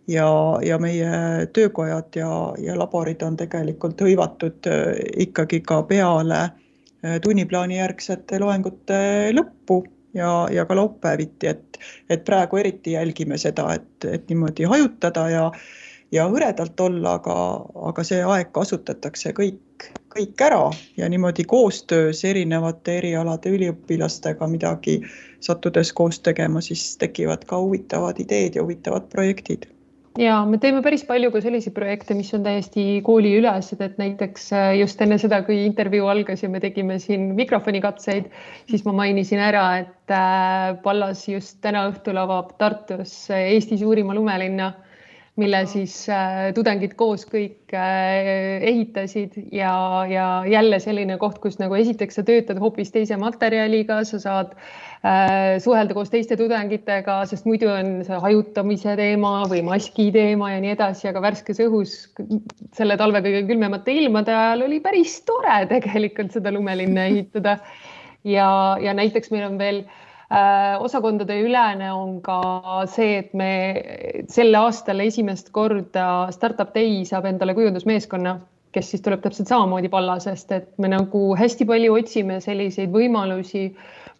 ja, 0.07 0.59
ja 0.65 0.77
meie 0.79 1.11
töökojad 1.53 2.15
ja, 2.15 2.53
ja 2.57 2.79
laborid 2.79 3.21
on 3.21 3.37
tegelikult 3.37 4.01
hõivatud 4.01 4.67
äh, 4.67 4.99
ikkagi 5.27 5.61
ka 5.65 5.81
peale 5.87 6.41
äh, 6.43 7.19
tunniplaani 7.23 7.79
järgsete 7.79 8.39
loengute 8.39 8.99
lõppu 9.35 9.83
ja, 10.13 10.47
ja 10.51 10.65
ka 10.65 10.75
laupäeviti, 10.75 11.47
et, 11.47 11.79
et 12.09 12.25
praegu 12.25 12.57
eriti 12.57 12.97
jälgime 12.97 13.37
seda, 13.37 13.73
et, 13.73 14.05
et 14.05 14.29
niimoodi 14.29 14.67
hajutada 14.69 15.27
ja, 15.29 15.49
ja 16.11 16.27
hõredalt 16.29 16.79
olla, 16.79 17.17
aga, 17.19 17.35
aga 17.89 18.05
see 18.07 18.23
aeg 18.23 18.51
kasutatakse 18.55 19.33
kõik, 19.37 19.87
kõik 20.13 20.41
ära 20.45 20.65
ja 20.97 21.09
niimoodi 21.09 21.47
koostöös 21.49 22.25
erinevate 22.27 22.99
erialade 22.99 23.55
üliõpilastega 23.55 24.47
midagi 24.47 24.99
sattudes 25.43 25.93
koos 25.93 26.19
tegema, 26.19 26.61
siis 26.61 26.97
tekivad 26.97 27.47
ka 27.47 27.59
huvitavad 27.59 28.19
ideed 28.19 28.59
ja 28.59 28.63
huvitavad 28.63 29.09
projektid 29.09 29.72
ja 30.19 30.37
me 30.45 30.59
teeme 30.61 30.81
päris 30.85 31.03
palju 31.07 31.31
ka 31.33 31.41
selliseid 31.41 31.73
projekte, 31.75 32.15
mis 32.17 32.29
on 32.37 32.43
täiesti 32.45 33.01
kooliülesed, 33.05 33.81
et 33.81 33.97
näiteks 34.01 34.47
äh, 34.53 34.69
just 34.79 35.01
enne 35.01 35.17
seda, 35.21 35.41
kui 35.47 35.63
intervjuu 35.65 36.07
algas 36.11 36.43
ja 36.43 36.49
me 36.53 36.61
tegime 36.63 36.99
siin 37.01 37.31
mikrofonikatseid, 37.37 38.29
siis 38.69 38.85
ma 38.85 38.93
mainisin 39.03 39.41
ära, 39.41 39.65
et 39.83 40.13
äh, 40.13 40.73
Pallas 40.83 41.25
just 41.29 41.59
täna 41.65 41.87
õhtul 41.89 42.19
avab 42.21 42.53
Tartus 42.61 43.15
Eesti 43.33 43.79
suurima 43.81 44.13
lumelinna 44.17 44.73
mille 45.41 45.63
siis 45.65 45.95
äh, 46.13 46.51
tudengid 46.53 46.91
koos 46.97 47.23
kõik 47.25 47.73
äh, 47.73 48.61
ehitasid 48.69 49.33
ja, 49.55 49.73
ja 50.09 50.25
jälle 50.45 50.77
selline 50.81 51.17
koht, 51.21 51.39
kus 51.41 51.57
nagu 51.57 51.73
esiteks 51.79 52.19
sa 52.19 52.23
töötad 52.27 52.59
hoopis 52.61 52.93
teise 52.93 53.17
materjaliga, 53.17 54.03
sa 54.05 54.19
saad 54.21 54.51
äh, 54.53 55.57
suhelda 55.63 55.97
koos 55.97 56.13
teiste 56.13 56.37
tudengitega, 56.37 57.23
sest 57.29 57.49
muidu 57.49 57.71
on 57.73 58.03
see 58.05 58.21
hajutamise 58.27 58.93
teema 58.99 59.33
või 59.49 59.63
maski 59.65 60.11
teema 60.13 60.51
ja 60.53 60.61
nii 60.61 60.75
edasi, 60.75 61.09
aga 61.09 61.25
värskes 61.25 61.63
õhus 61.65 61.97
selle 62.77 62.99
talve 63.01 63.23
kõige 63.25 63.41
külmemate 63.49 63.97
ilmade 64.03 64.37
ajal 64.37 64.67
oli 64.67 64.83
päris 64.85 65.17
tore 65.25 65.63
tegelikult 65.71 66.37
seda 66.37 66.53
lumelinna 66.53 67.09
ehitada. 67.09 67.57
ja, 68.23 68.77
ja 68.85 68.93
näiteks 68.93 69.33
meil 69.33 69.49
on 69.49 69.57
veel 69.57 69.81
äh, 69.81 70.02
osakondade 70.79 71.35
ülene 71.45 71.91
on 71.93 72.17
ka 72.25 72.85
see, 72.89 73.19
et 73.21 73.33
me 73.37 73.49
sel 74.31 74.55
aastal 74.57 75.03
esimest 75.05 75.51
korda 75.53 76.31
Startup 76.33 76.73
Day 76.73 77.03
saab 77.05 77.27
endale 77.29 77.53
kujundusmeeskonna, 77.57 78.39
kes 78.73 78.89
siis 78.89 79.03
tuleb 79.05 79.21
täpselt 79.21 79.51
samamoodi 79.51 79.91
pallasest, 79.93 80.51
et 80.51 80.71
me 80.81 80.89
nagu 80.89 81.35
hästi 81.37 81.67
palju 81.69 81.93
otsime 81.99 82.39
selliseid 82.41 82.89
võimalusi, 82.93 83.67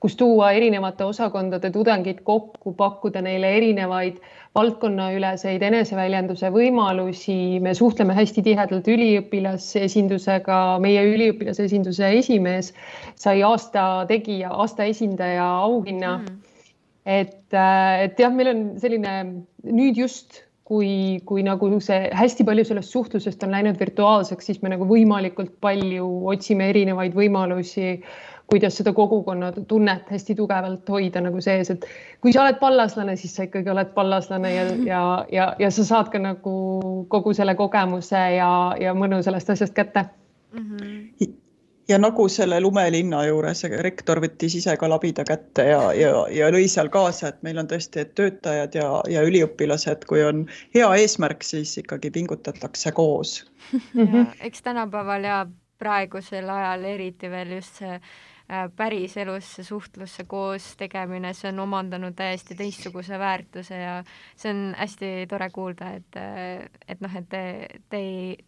kus 0.04 0.18
tuua 0.20 0.50
erinevate 0.52 1.06
osakondade 1.08 1.70
tudengid 1.72 2.18
kokku, 2.28 2.74
pakkuda 2.76 3.22
neile 3.24 3.54
erinevaid 3.56 4.18
valdkonnaüleseid 4.58 5.64
eneseväljenduse 5.64 6.52
võimalusi, 6.52 7.62
me 7.64 7.72
suhtleme 7.78 8.14
hästi 8.18 8.44
tihedalt 8.44 8.90
üliõpilasesindusega, 8.92 10.60
meie 10.84 11.06
üliõpilasesinduse 11.08 12.12
esimees 12.20 12.74
sai 13.16 13.42
aasta 13.48 13.86
tegija, 14.12 14.52
aasta 14.52 14.90
esindaja 14.92 15.48
auhinna. 15.64 16.18
Mm. 16.20 16.42
et, 17.06 17.52
äh, 17.52 18.04
et 18.04 18.20
jah, 18.20 18.32
meil 18.32 18.52
on 18.52 18.60
selline 18.80 19.16
nüüd 19.64 19.98
just 20.00 20.44
kui, 20.68 21.20
kui 21.28 21.44
nagu 21.44 21.68
see 21.84 22.10
hästi 22.16 22.46
palju 22.48 22.68
sellest 22.68 22.94
suhtlusest 22.96 23.44
on 23.44 23.52
läinud 23.56 23.80
virtuaalseks, 23.80 24.48
siis 24.48 24.62
me 24.64 24.72
nagu 24.72 24.88
võimalikult 24.88 25.58
palju 25.64 26.08
otsime 26.32 26.70
erinevaid 26.72 27.16
võimalusi 27.18 27.98
kuidas 28.48 28.78
seda 28.78 28.94
kogukonna 28.94 29.52
tunnet 29.68 30.10
hästi 30.12 30.36
tugevalt 30.36 30.90
hoida 30.90 31.22
nagu 31.22 31.42
sees, 31.42 31.72
et 31.74 31.86
kui 32.22 32.34
sa 32.34 32.44
oled 32.44 32.60
pallaslane, 32.62 33.16
siis 33.18 33.36
sa 33.36 33.48
ikkagi 33.48 33.72
oled 33.74 33.94
pallaslane 33.96 34.54
ja, 34.54 34.66
ja, 34.86 35.04
ja, 35.32 35.48
ja 35.60 35.72
sa 35.72 35.86
saad 35.88 36.12
ka 36.14 36.22
nagu 36.22 36.56
kogu 37.10 37.34
selle 37.34 37.56
kogemuse 37.60 38.26
ja, 38.38 38.52
ja 38.80 38.94
mõnu 38.98 39.24
sellest 39.26 39.56
asjast 39.56 39.74
kätte 39.78 40.06
mm. 40.52 40.68
-hmm 40.68 41.40
ja 41.88 41.98
nagu 42.00 42.28
selle 42.30 42.62
lumelinna 42.62 43.26
juures, 43.28 43.64
rektor 43.84 44.22
võttis 44.24 44.56
ise 44.60 44.76
ka 44.80 44.90
labida 44.90 45.26
kätte 45.28 45.66
ja, 45.68 45.82
ja, 45.98 46.12
ja 46.32 46.50
lõi 46.54 46.68
seal 46.72 46.90
kaasa, 46.94 47.34
et 47.34 47.42
meil 47.44 47.60
on 47.60 47.68
tõesti, 47.68 48.06
et 48.06 48.14
töötajad 48.16 48.76
ja, 48.78 48.88
ja 49.12 49.24
üliõpilased, 49.28 50.06
kui 50.08 50.24
on 50.24 50.46
hea 50.76 50.88
eesmärk, 51.02 51.44
siis 51.44 51.76
ikkagi 51.82 52.12
pingutatakse 52.12 52.92
koos. 52.96 53.42
eks 54.48 54.64
tänapäeval 54.64 55.28
ja 55.28 55.46
praegusel 55.80 56.50
ajal 56.50 56.86
eriti 56.94 57.32
veel 57.32 57.58
just 57.58 57.82
see 57.82 58.00
Äh, 58.52 58.70
päriselus 58.76 59.48
see 59.56 59.64
suhtlusse 59.64 60.26
koos 60.28 60.66
tegemine, 60.76 61.30
see 61.32 61.48
on 61.54 61.62
omandanud 61.64 62.12
täiesti 62.18 62.58
teistsuguse 62.60 63.16
väärtuse 63.20 63.78
ja 63.80 63.94
see 64.36 64.52
on 64.52 64.60
hästi 64.76 65.12
tore 65.32 65.48
kuulda, 65.56 65.94
et, 65.96 66.18
äh, 66.20 66.66
et 66.92 67.00
noh, 67.00 67.16
et 67.16 67.30
te, 67.32 67.44
te, 67.90 68.02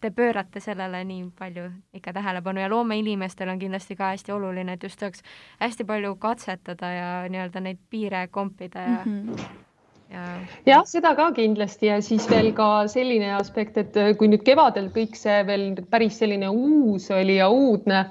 te 0.03 0.11
pöörate 0.11 0.59
sellele 0.59 0.99
nii 1.07 1.29
palju 1.39 1.69
ikka 1.95 2.11
tähelepanu 2.19 2.65
ja 2.65 2.69
loomeinimestel 2.75 3.53
on 3.55 3.61
kindlasti 3.63 3.95
ka 3.95 4.11
hästi 4.11 4.35
oluline, 4.35 4.75
et 4.75 4.83
just 4.83 4.99
saaks 4.99 5.23
hästi 5.63 5.87
palju 5.87 6.17
katsetada 6.19 6.91
ja 6.91 7.09
nii-öelda 7.31 7.63
neid 7.63 7.79
piire 7.89 8.27
kompida 8.27 8.83
ja 8.83 8.97
mm 9.05 9.21
-hmm 9.29 9.63
jah 10.11 10.39
ja,, 10.65 10.83
seda 10.85 11.15
ka 11.15 11.31
kindlasti 11.31 11.87
ja 11.87 12.01
siis 12.01 12.29
veel 12.29 12.51
ka 12.53 12.87
selline 12.87 13.31
aspekt, 13.33 13.77
et 13.77 13.95
kui 14.19 14.27
nüüd 14.27 14.43
kevadel 14.43 14.91
kõik 14.93 15.15
see 15.15 15.43
veel 15.47 15.71
päris 15.89 16.19
selline 16.19 16.49
uus 16.49 17.09
oli 17.11 17.39
ja 17.39 17.49
uudne 17.49 18.09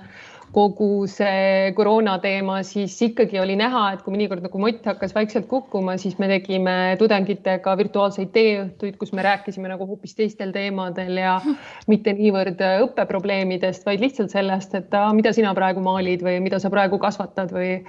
kogu 0.54 1.06
see 1.10 1.72
koroona 1.74 2.14
teema, 2.22 2.60
siis 2.66 2.94
ikkagi 3.02 3.40
oli 3.42 3.56
näha, 3.58 3.82
et 3.94 4.04
kui 4.04 4.14
mõnikord 4.14 4.44
nagu 4.44 4.60
mott 4.62 4.86
hakkas 4.86 5.14
vaikselt 5.16 5.48
kukkuma, 5.50 5.96
siis 5.98 6.14
me 6.22 6.28
tegime 6.30 6.76
tudengitega 7.00 7.74
virtuaalseid 7.80 8.30
teeõhtuid, 8.34 8.96
kus 9.00 9.10
me 9.16 9.24
rääkisime 9.26 9.70
nagu 9.72 9.86
hoopis 9.88 10.14
teistel 10.18 10.54
teemadel 10.54 11.18
ja 11.18 11.36
mitte 11.90 12.14
niivõrd 12.14 12.62
õppeprobleemidest, 12.86 13.86
vaid 13.88 14.04
lihtsalt 14.04 14.34
sellest, 14.34 14.76
et 14.78 14.94
mida 15.18 15.34
sina 15.34 15.54
praegu 15.58 15.82
maalid 15.84 16.22
või 16.24 16.38
mida 16.44 16.62
sa 16.62 16.70
praegu 16.72 17.00
kasvatad 17.02 17.50
või 17.54 17.80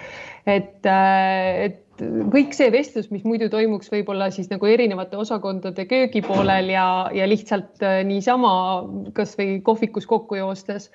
et, 0.49 0.81
et 0.85 1.83
kõik 2.33 2.55
see 2.57 2.71
vestlus, 2.73 3.11
mis 3.13 3.23
muidu 3.27 3.47
toimuks 3.51 3.91
võib-olla 3.93 4.31
siis 4.33 4.49
nagu 4.51 4.67
erinevate 4.67 5.19
osakondade 5.21 5.85
köögi 5.89 6.23
poolel 6.25 6.73
ja, 6.73 6.87
ja 7.15 7.29
lihtsalt 7.29 7.85
niisama 8.09 8.55
kasvõi 9.15 9.61
kohvikus 9.63 10.09
kokku 10.09 10.41
joostes 10.41 10.89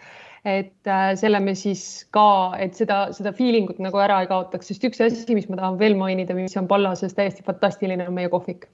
et 0.44 0.88
äh, 0.88 1.12
selle 1.20 1.40
me 1.44 1.54
siis 1.58 2.06
ka, 2.14 2.56
et 2.58 2.76
seda, 2.78 3.02
seda 3.16 3.32
feeling 3.36 3.70
ut 3.72 3.80
nagu 3.82 4.00
ära 4.00 4.22
ei 4.24 4.30
kaotaks, 4.30 4.70
sest 4.70 4.84
üks 4.88 5.02
asi, 5.04 5.36
mis 5.36 5.48
ma 5.50 5.60
tahan 5.60 5.80
veel 5.80 5.96
mainida, 6.00 6.36
mis 6.36 6.56
on 6.60 6.68
Pallases 6.70 7.16
täiesti 7.16 7.44
fantastiline, 7.46 8.08
on 8.08 8.16
meie 8.16 8.32
kohvik 8.32 8.68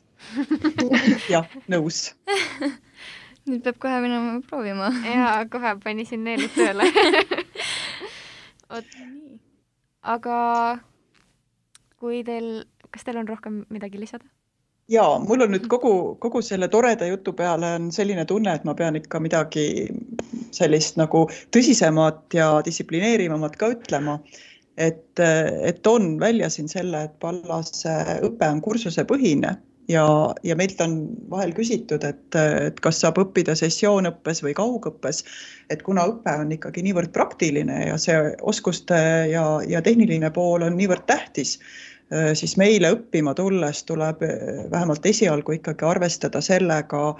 jah, 1.34 1.48
nõus 1.72 2.06
nüüd 3.46 3.62
peab 3.62 3.78
kohe 3.82 3.98
minema 4.02 4.38
proovima. 4.46 4.90
jaa, 5.06 5.38
kohe 5.50 5.74
panisin 5.82 6.24
neelid 6.26 6.54
tööle 6.56 6.88
vot, 8.70 8.96
aga 10.16 10.38
kui 12.00 12.22
teil, 12.26 12.64
kas 12.94 13.06
teil 13.06 13.22
on 13.22 13.30
rohkem 13.30 13.64
midagi 13.72 14.00
lisada? 14.02 14.26
Ja 14.88 15.04
mul 15.28 15.44
on 15.44 15.54
nüüd 15.54 15.66
kogu, 15.70 15.92
kogu 16.22 16.42
selle 16.44 16.68
toreda 16.72 17.08
jutu 17.10 17.34
peale 17.36 17.74
on 17.78 17.90
selline 17.94 18.24
tunne, 18.28 18.54
et 18.54 18.66
ma 18.68 18.74
pean 18.78 18.98
ikka 18.98 19.20
midagi 19.22 19.86
sellist 20.54 20.98
nagu 21.00 21.26
tõsisemat 21.54 22.36
ja 22.36 22.50
distsiplineerivamat 22.66 23.56
ka 23.60 23.72
ütlema. 23.76 24.20
et, 24.76 25.20
et 25.20 25.78
toon 25.82 26.18
välja 26.20 26.50
siin 26.52 26.68
selle, 26.68 27.06
et 27.06 27.12
Pallase 27.20 27.94
õpe 28.26 28.48
on 28.52 28.60
kursusepõhine 28.60 29.54
ja, 29.88 30.04
ja 30.44 30.56
meilt 30.56 30.80
on 30.84 30.98
vahel 31.30 31.54
küsitud, 31.56 32.04
et, 32.04 32.36
et 32.36 32.82
kas 32.84 33.00
saab 33.00 33.16
õppida 33.22 33.54
sessioonõppes 33.56 34.42
või 34.44 34.52
kaugõppes. 34.54 35.24
et 35.70 35.82
kuna 35.82 36.04
õpe 36.12 36.36
on 36.42 36.52
ikkagi 36.52 36.84
niivõrd 36.84 37.10
praktiline 37.16 37.86
ja 37.86 37.96
see 37.98 38.20
oskuste 38.42 39.00
ja, 39.32 39.46
ja 39.66 39.82
tehniline 39.82 40.30
pool 40.30 40.68
on 40.68 40.76
niivõrd 40.76 41.08
tähtis 41.08 41.56
Äh, 41.58 41.95
siis 42.34 42.56
meile 42.56 42.92
õppima 42.94 43.34
tulles 43.34 43.82
tuleb 43.84 44.22
äh, 44.22 44.70
vähemalt 44.70 45.06
esialgu 45.06 45.56
ikkagi 45.58 45.84
arvestada 45.84 46.40
sellega, 46.40 47.16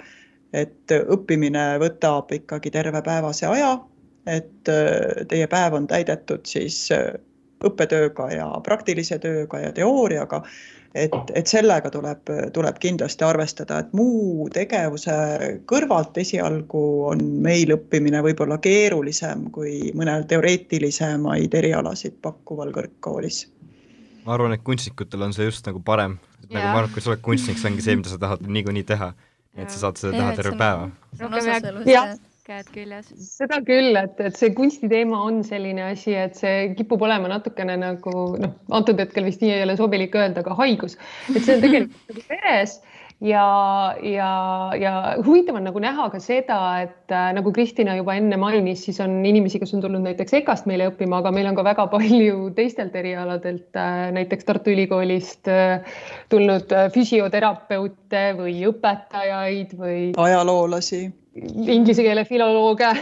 et 0.55 0.93
õppimine 0.95 1.73
võtab 1.83 2.31
ikkagi 2.31 2.71
terve 2.71 3.01
päevase 3.03 3.49
aja, 3.49 3.73
et 4.27 4.71
äh, 4.71 5.25
teie 5.27 5.47
päev 5.51 5.75
on 5.81 5.87
täidetud 5.91 6.47
siis 6.47 6.85
õppetööga 7.67 8.29
ja 8.31 8.47
praktilise 8.63 9.17
tööga 9.19 9.59
ja 9.59 9.71
teooriaga. 9.73 10.43
et, 10.95 11.13
et 11.35 11.47
sellega 11.47 11.89
tuleb, 11.93 12.29
tuleb 12.53 12.77
kindlasti 12.79 13.25
arvestada, 13.25 13.79
et 13.79 13.91
muu 13.93 14.47
tegevuse 14.53 15.17
kõrvalt 15.69 16.17
esialgu 16.17 16.83
on 17.11 17.25
meil 17.43 17.73
õppimine 17.75 18.21
võib-olla 18.23 18.57
keerulisem 18.57 19.49
kui 19.51 19.91
mõnel 19.93 20.23
teoreetilisemaid 20.29 21.53
erialasid 21.53 22.17
pakkuval 22.21 22.71
kõrgkoolis 22.77 23.43
ma 24.27 24.35
arvan, 24.35 24.53
et 24.57 24.63
kunstnikutel 24.67 25.23
on 25.27 25.33
see 25.35 25.47
just 25.47 25.67
nagu 25.69 25.81
parem, 25.87 26.17
nagu 26.49 26.59
ma 26.59 26.75
arvan, 26.75 26.89
et 26.89 26.95
kui 26.95 27.03
sa 27.03 27.13
oled 27.13 27.23
kunstnik, 27.25 27.59
see 27.61 27.71
ongi 27.71 27.85
see, 27.85 27.97
mida 27.99 28.11
sa 28.11 28.21
tahad 28.21 28.43
niikuinii 28.43 28.87
teha. 28.87 29.13
et 29.57 29.71
sa 29.73 29.87
saad 29.87 29.97
seda 29.97 30.11
teha 30.13 30.33
terve 30.37 30.57
päeva. 30.59 30.89
jah, 31.89 32.11
käed 32.47 32.67
küljes. 32.75 33.07
seda 33.23 33.57
küll, 33.65 33.97
et, 33.99 34.19
et 34.27 34.35
see 34.37 34.51
kunstiteema 34.55 35.23
on 35.29 35.39
selline 35.47 35.87
asi, 35.87 36.13
et 36.15 36.37
see 36.39 36.67
kipub 36.77 37.01
olema 37.07 37.31
natukene 37.31 37.79
nagu 37.81 38.13
noh, 38.43 38.53
antud 38.77 38.99
hetkel 39.01 39.25
vist 39.27 39.41
nii 39.43 39.55
ei 39.55 39.65
ole 39.65 39.77
sobilik 39.79 40.13
öelda, 40.15 40.43
aga 40.45 40.59
haigus, 40.61 40.99
et 41.33 41.41
see 41.41 41.57
on 41.57 41.65
tegelikult 41.65 42.13
nagu 42.13 42.27
veres 42.35 42.77
ja, 43.21 43.95
ja, 44.03 44.31
ja 44.77 44.93
huvitav 45.25 45.57
on 45.57 45.65
nagu 45.65 45.81
näha 45.81 46.07
ka 46.13 46.19
seda, 46.21 46.59
et 46.85 47.13
äh, 47.13 47.29
nagu 47.37 47.51
Kristina 47.55 47.95
juba 47.97 48.15
enne 48.17 48.37
mainis, 48.37 48.83
siis 48.85 48.99
on 49.03 49.19
inimesi, 49.25 49.59
kes 49.61 49.73
on 49.73 49.83
tulnud 49.85 50.05
näiteks 50.05 50.37
EKA-st 50.41 50.69
meile 50.69 50.89
õppima, 50.91 51.21
aga 51.21 51.31
meil 51.33 51.49
on 51.49 51.57
ka 51.57 51.65
väga 51.65 51.87
palju 51.93 52.51
teistelt 52.57 52.95
erialadelt 52.97 53.79
äh,, 53.79 54.09
näiteks 54.17 54.47
Tartu 54.47 54.73
Ülikoolist 54.75 55.49
äh, 55.51 55.87
tulnud 56.29 56.73
äh, 56.75 56.91
füsioterapeute 56.93 58.27
või 58.37 58.59
õpetajaid 58.69 59.73
või 59.79 60.01
ajaloolasi, 60.17 61.07
inglise 61.65 62.05
keele 62.05 62.25
filolooge 62.29 62.93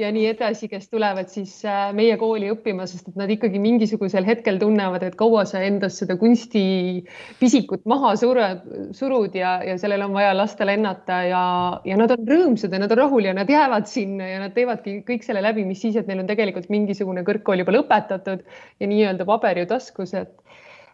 ja 0.00 0.10
nii 0.14 0.26
edasi, 0.32 0.68
kes 0.70 0.88
tulevad 0.90 1.28
siis 1.32 1.52
äh, 1.68 1.90
meie 1.96 2.16
kooli 2.20 2.48
õppima, 2.52 2.86
sest 2.88 3.10
et 3.10 3.18
nad 3.20 3.30
ikkagi 3.30 3.60
mingisugusel 3.62 4.26
hetkel 4.26 4.60
tunnevad, 4.60 5.04
et 5.06 5.16
kaua 5.20 5.44
sa 5.48 5.62
endas 5.64 5.98
seda 6.00 6.16
kunstipisikut 6.20 7.84
maha 7.90 8.14
surud, 8.20 8.64
surud 8.96 9.36
ja, 9.38 9.58
ja 9.66 9.76
sellel 9.80 10.06
on 10.06 10.16
vaja 10.16 10.32
lasta 10.36 10.68
lennata 10.68 11.20
ja, 11.28 11.42
ja 11.86 11.98
nad 12.00 12.14
on 12.16 12.24
rõõmsad 12.28 12.74
ja 12.74 12.82
nad 12.82 12.94
on 12.96 13.02
rahul 13.02 13.28
ja 13.28 13.36
nad 13.36 13.50
jäävad 13.50 13.90
sinna 13.90 14.30
ja 14.30 14.40
nad 14.44 14.56
teevadki 14.56 15.00
kõik 15.08 15.26
selle 15.26 15.44
läbi, 15.44 15.66
mis 15.68 15.82
siis, 15.84 15.98
et 16.00 16.08
neil 16.10 16.24
on 16.24 16.30
tegelikult 16.30 16.70
mingisugune 16.72 17.24
kõrgkool 17.26 17.64
juba 17.64 17.76
lõpetatud 17.78 18.44
ja 18.80 18.90
nii-öelda 18.90 19.28
paber 19.28 19.62
ju 19.62 19.68
taskus, 19.70 20.16
et 20.18 20.36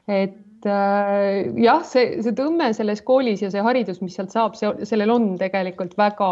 et 0.07 0.67
äh, 0.71 1.49
jah, 1.59 1.81
see, 1.83 2.21
see 2.23 2.35
tõmme 2.39 2.69
selles 2.77 3.03
koolis 3.07 3.43
ja 3.43 3.51
see 3.51 3.63
haridus, 3.65 3.99
mis 4.05 4.15
sealt 4.15 4.31
saab, 4.35 4.55
see, 4.59 4.71
sellel 4.87 5.11
on 5.11 5.33
tegelikult 5.41 5.97
väga 5.99 6.29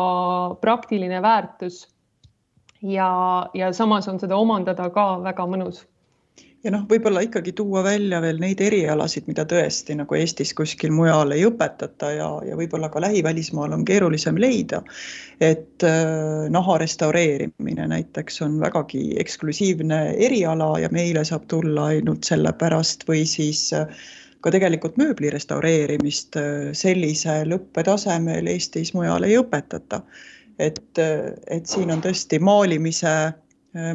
praktiline 0.62 1.18
väärtus 1.24 1.82
ja, 2.84 3.10
ja 3.54 3.72
samas 3.72 4.08
on 4.08 4.20
seda 4.20 4.36
omandada 4.36 4.90
ka 4.92 5.08
väga 5.24 5.48
mõnus 5.48 5.84
ja 6.64 6.72
noh, 6.72 6.84
võib-olla 6.88 7.22
ikkagi 7.24 7.52
tuua 7.56 7.82
välja 7.84 8.20
veel 8.24 8.40
neid 8.40 8.60
erialasid, 8.64 9.26
mida 9.28 9.44
tõesti 9.48 9.96
nagu 9.98 10.16
Eestis 10.16 10.54
kuskil 10.56 10.92
mujal 10.96 11.34
ei 11.36 11.44
õpetata 11.46 12.10
ja, 12.16 12.28
ja 12.48 12.56
võib-olla 12.58 12.88
ka 12.92 13.02
lähivälismaal 13.04 13.76
on 13.76 13.84
keerulisem 13.88 14.40
leida. 14.40 14.82
et 15.40 15.84
äh, 15.84 16.48
naha 16.50 16.78
restaureerimine 16.80 17.88
näiteks 17.90 18.42
on 18.46 18.60
vägagi 18.60 19.14
eksklusiivne 19.20 20.00
eriala 20.28 20.78
ja 20.80 20.88
meile 20.92 21.24
saab 21.24 21.48
tulla 21.48 21.90
ainult 21.92 22.24
sellepärast 22.24 23.08
või 23.08 23.24
siis 23.28 23.66
äh, 23.76 23.88
ka 24.40 24.52
tegelikult 24.54 24.96
mööbli 25.00 25.32
restaureerimist 25.34 26.36
äh, 26.40 26.70
sellisel 26.72 27.58
õppetasemel 27.58 28.48
Eestis 28.56 28.94
mujal 28.96 29.28
ei 29.28 29.36
õpetata 29.40 30.00
et, 30.58 30.80
et 31.50 31.66
siin 31.66 31.90
on 31.90 32.02
tõesti 32.04 32.38
maalimise, 32.42 33.14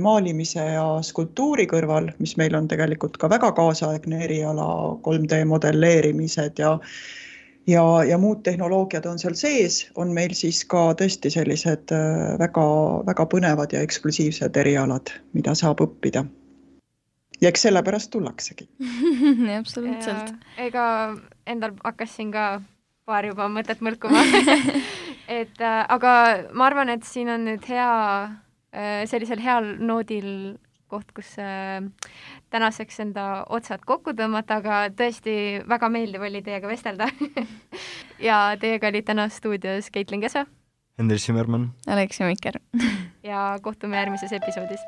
maalimise 0.04 0.66
ja 0.74 0.86
skulptuuri 1.06 1.68
kõrval, 1.72 2.12
mis 2.20 2.36
meil 2.40 2.56
on 2.58 2.68
tegelikult 2.68 3.18
ka 3.18 3.30
väga 3.32 3.54
kaasaegne 3.56 4.24
eriala, 4.26 4.68
3D 5.06 5.44
modelleerimised 5.48 6.60
ja 6.60 6.76
ja, 7.70 7.84
ja 8.04 8.18
muud 8.18 8.42
tehnoloogiad 8.44 9.06
on 9.06 9.20
seal 9.20 9.36
sees, 9.38 9.84
on 9.96 10.14
meil 10.16 10.34
siis 10.38 10.64
ka 10.70 10.90
tõesti 11.00 11.32
sellised 11.34 11.94
väga-väga 12.42 13.26
põnevad 13.32 13.76
ja 13.76 13.84
eksklusiivsed 13.86 14.58
erialad, 14.58 15.14
mida 15.38 15.56
saab 15.56 15.84
õppida. 15.86 16.26
ja 17.42 17.50
eks 17.50 17.62
sellepärast 17.68 18.12
tullaksegi 18.12 18.68
absoluutselt. 19.62 20.34
ega 20.58 21.16
endal 21.48 21.78
hakkas 21.84 22.16
siin 22.18 22.32
ka 22.32 22.62
paar 23.06 23.26
juba 23.26 23.48
mõtet 23.50 23.80
mõlkuma 23.86 24.24
et 25.30 25.62
äh, 25.62 25.84
aga 25.90 26.14
ma 26.58 26.70
arvan, 26.70 26.90
et 26.94 27.06
siin 27.08 27.30
on 27.30 27.46
nüüd 27.48 27.68
hea 27.70 27.92
äh,, 28.74 29.06
sellisel 29.10 29.42
heal 29.44 29.76
noodil 29.80 30.58
koht, 30.90 31.12
kus 31.14 31.36
äh, 31.42 31.84
tänaseks 32.54 33.04
enda 33.06 33.28
otsad 33.54 33.86
kokku 33.88 34.16
tõmmata, 34.18 34.60
aga 34.64 34.88
tõesti 34.90 35.36
väga 35.70 35.92
meeldiv 35.94 36.26
oli 36.26 36.42
teiega 36.46 36.72
vestelda 36.72 37.12
ja 38.30 38.42
teiega 38.62 38.90
olid 38.90 39.06
täna 39.12 39.30
stuudios 39.34 39.92
Caitlin 39.94 40.26
Kesa. 40.26 40.48
Hendrik 41.00 41.22
Zimmermann. 41.24 41.70
Aleksei 41.88 42.28
Mikker 42.28 42.60
ja 43.24 43.54
kohtume 43.64 44.02
järgmises 44.02 44.34
episoodis 44.36 44.84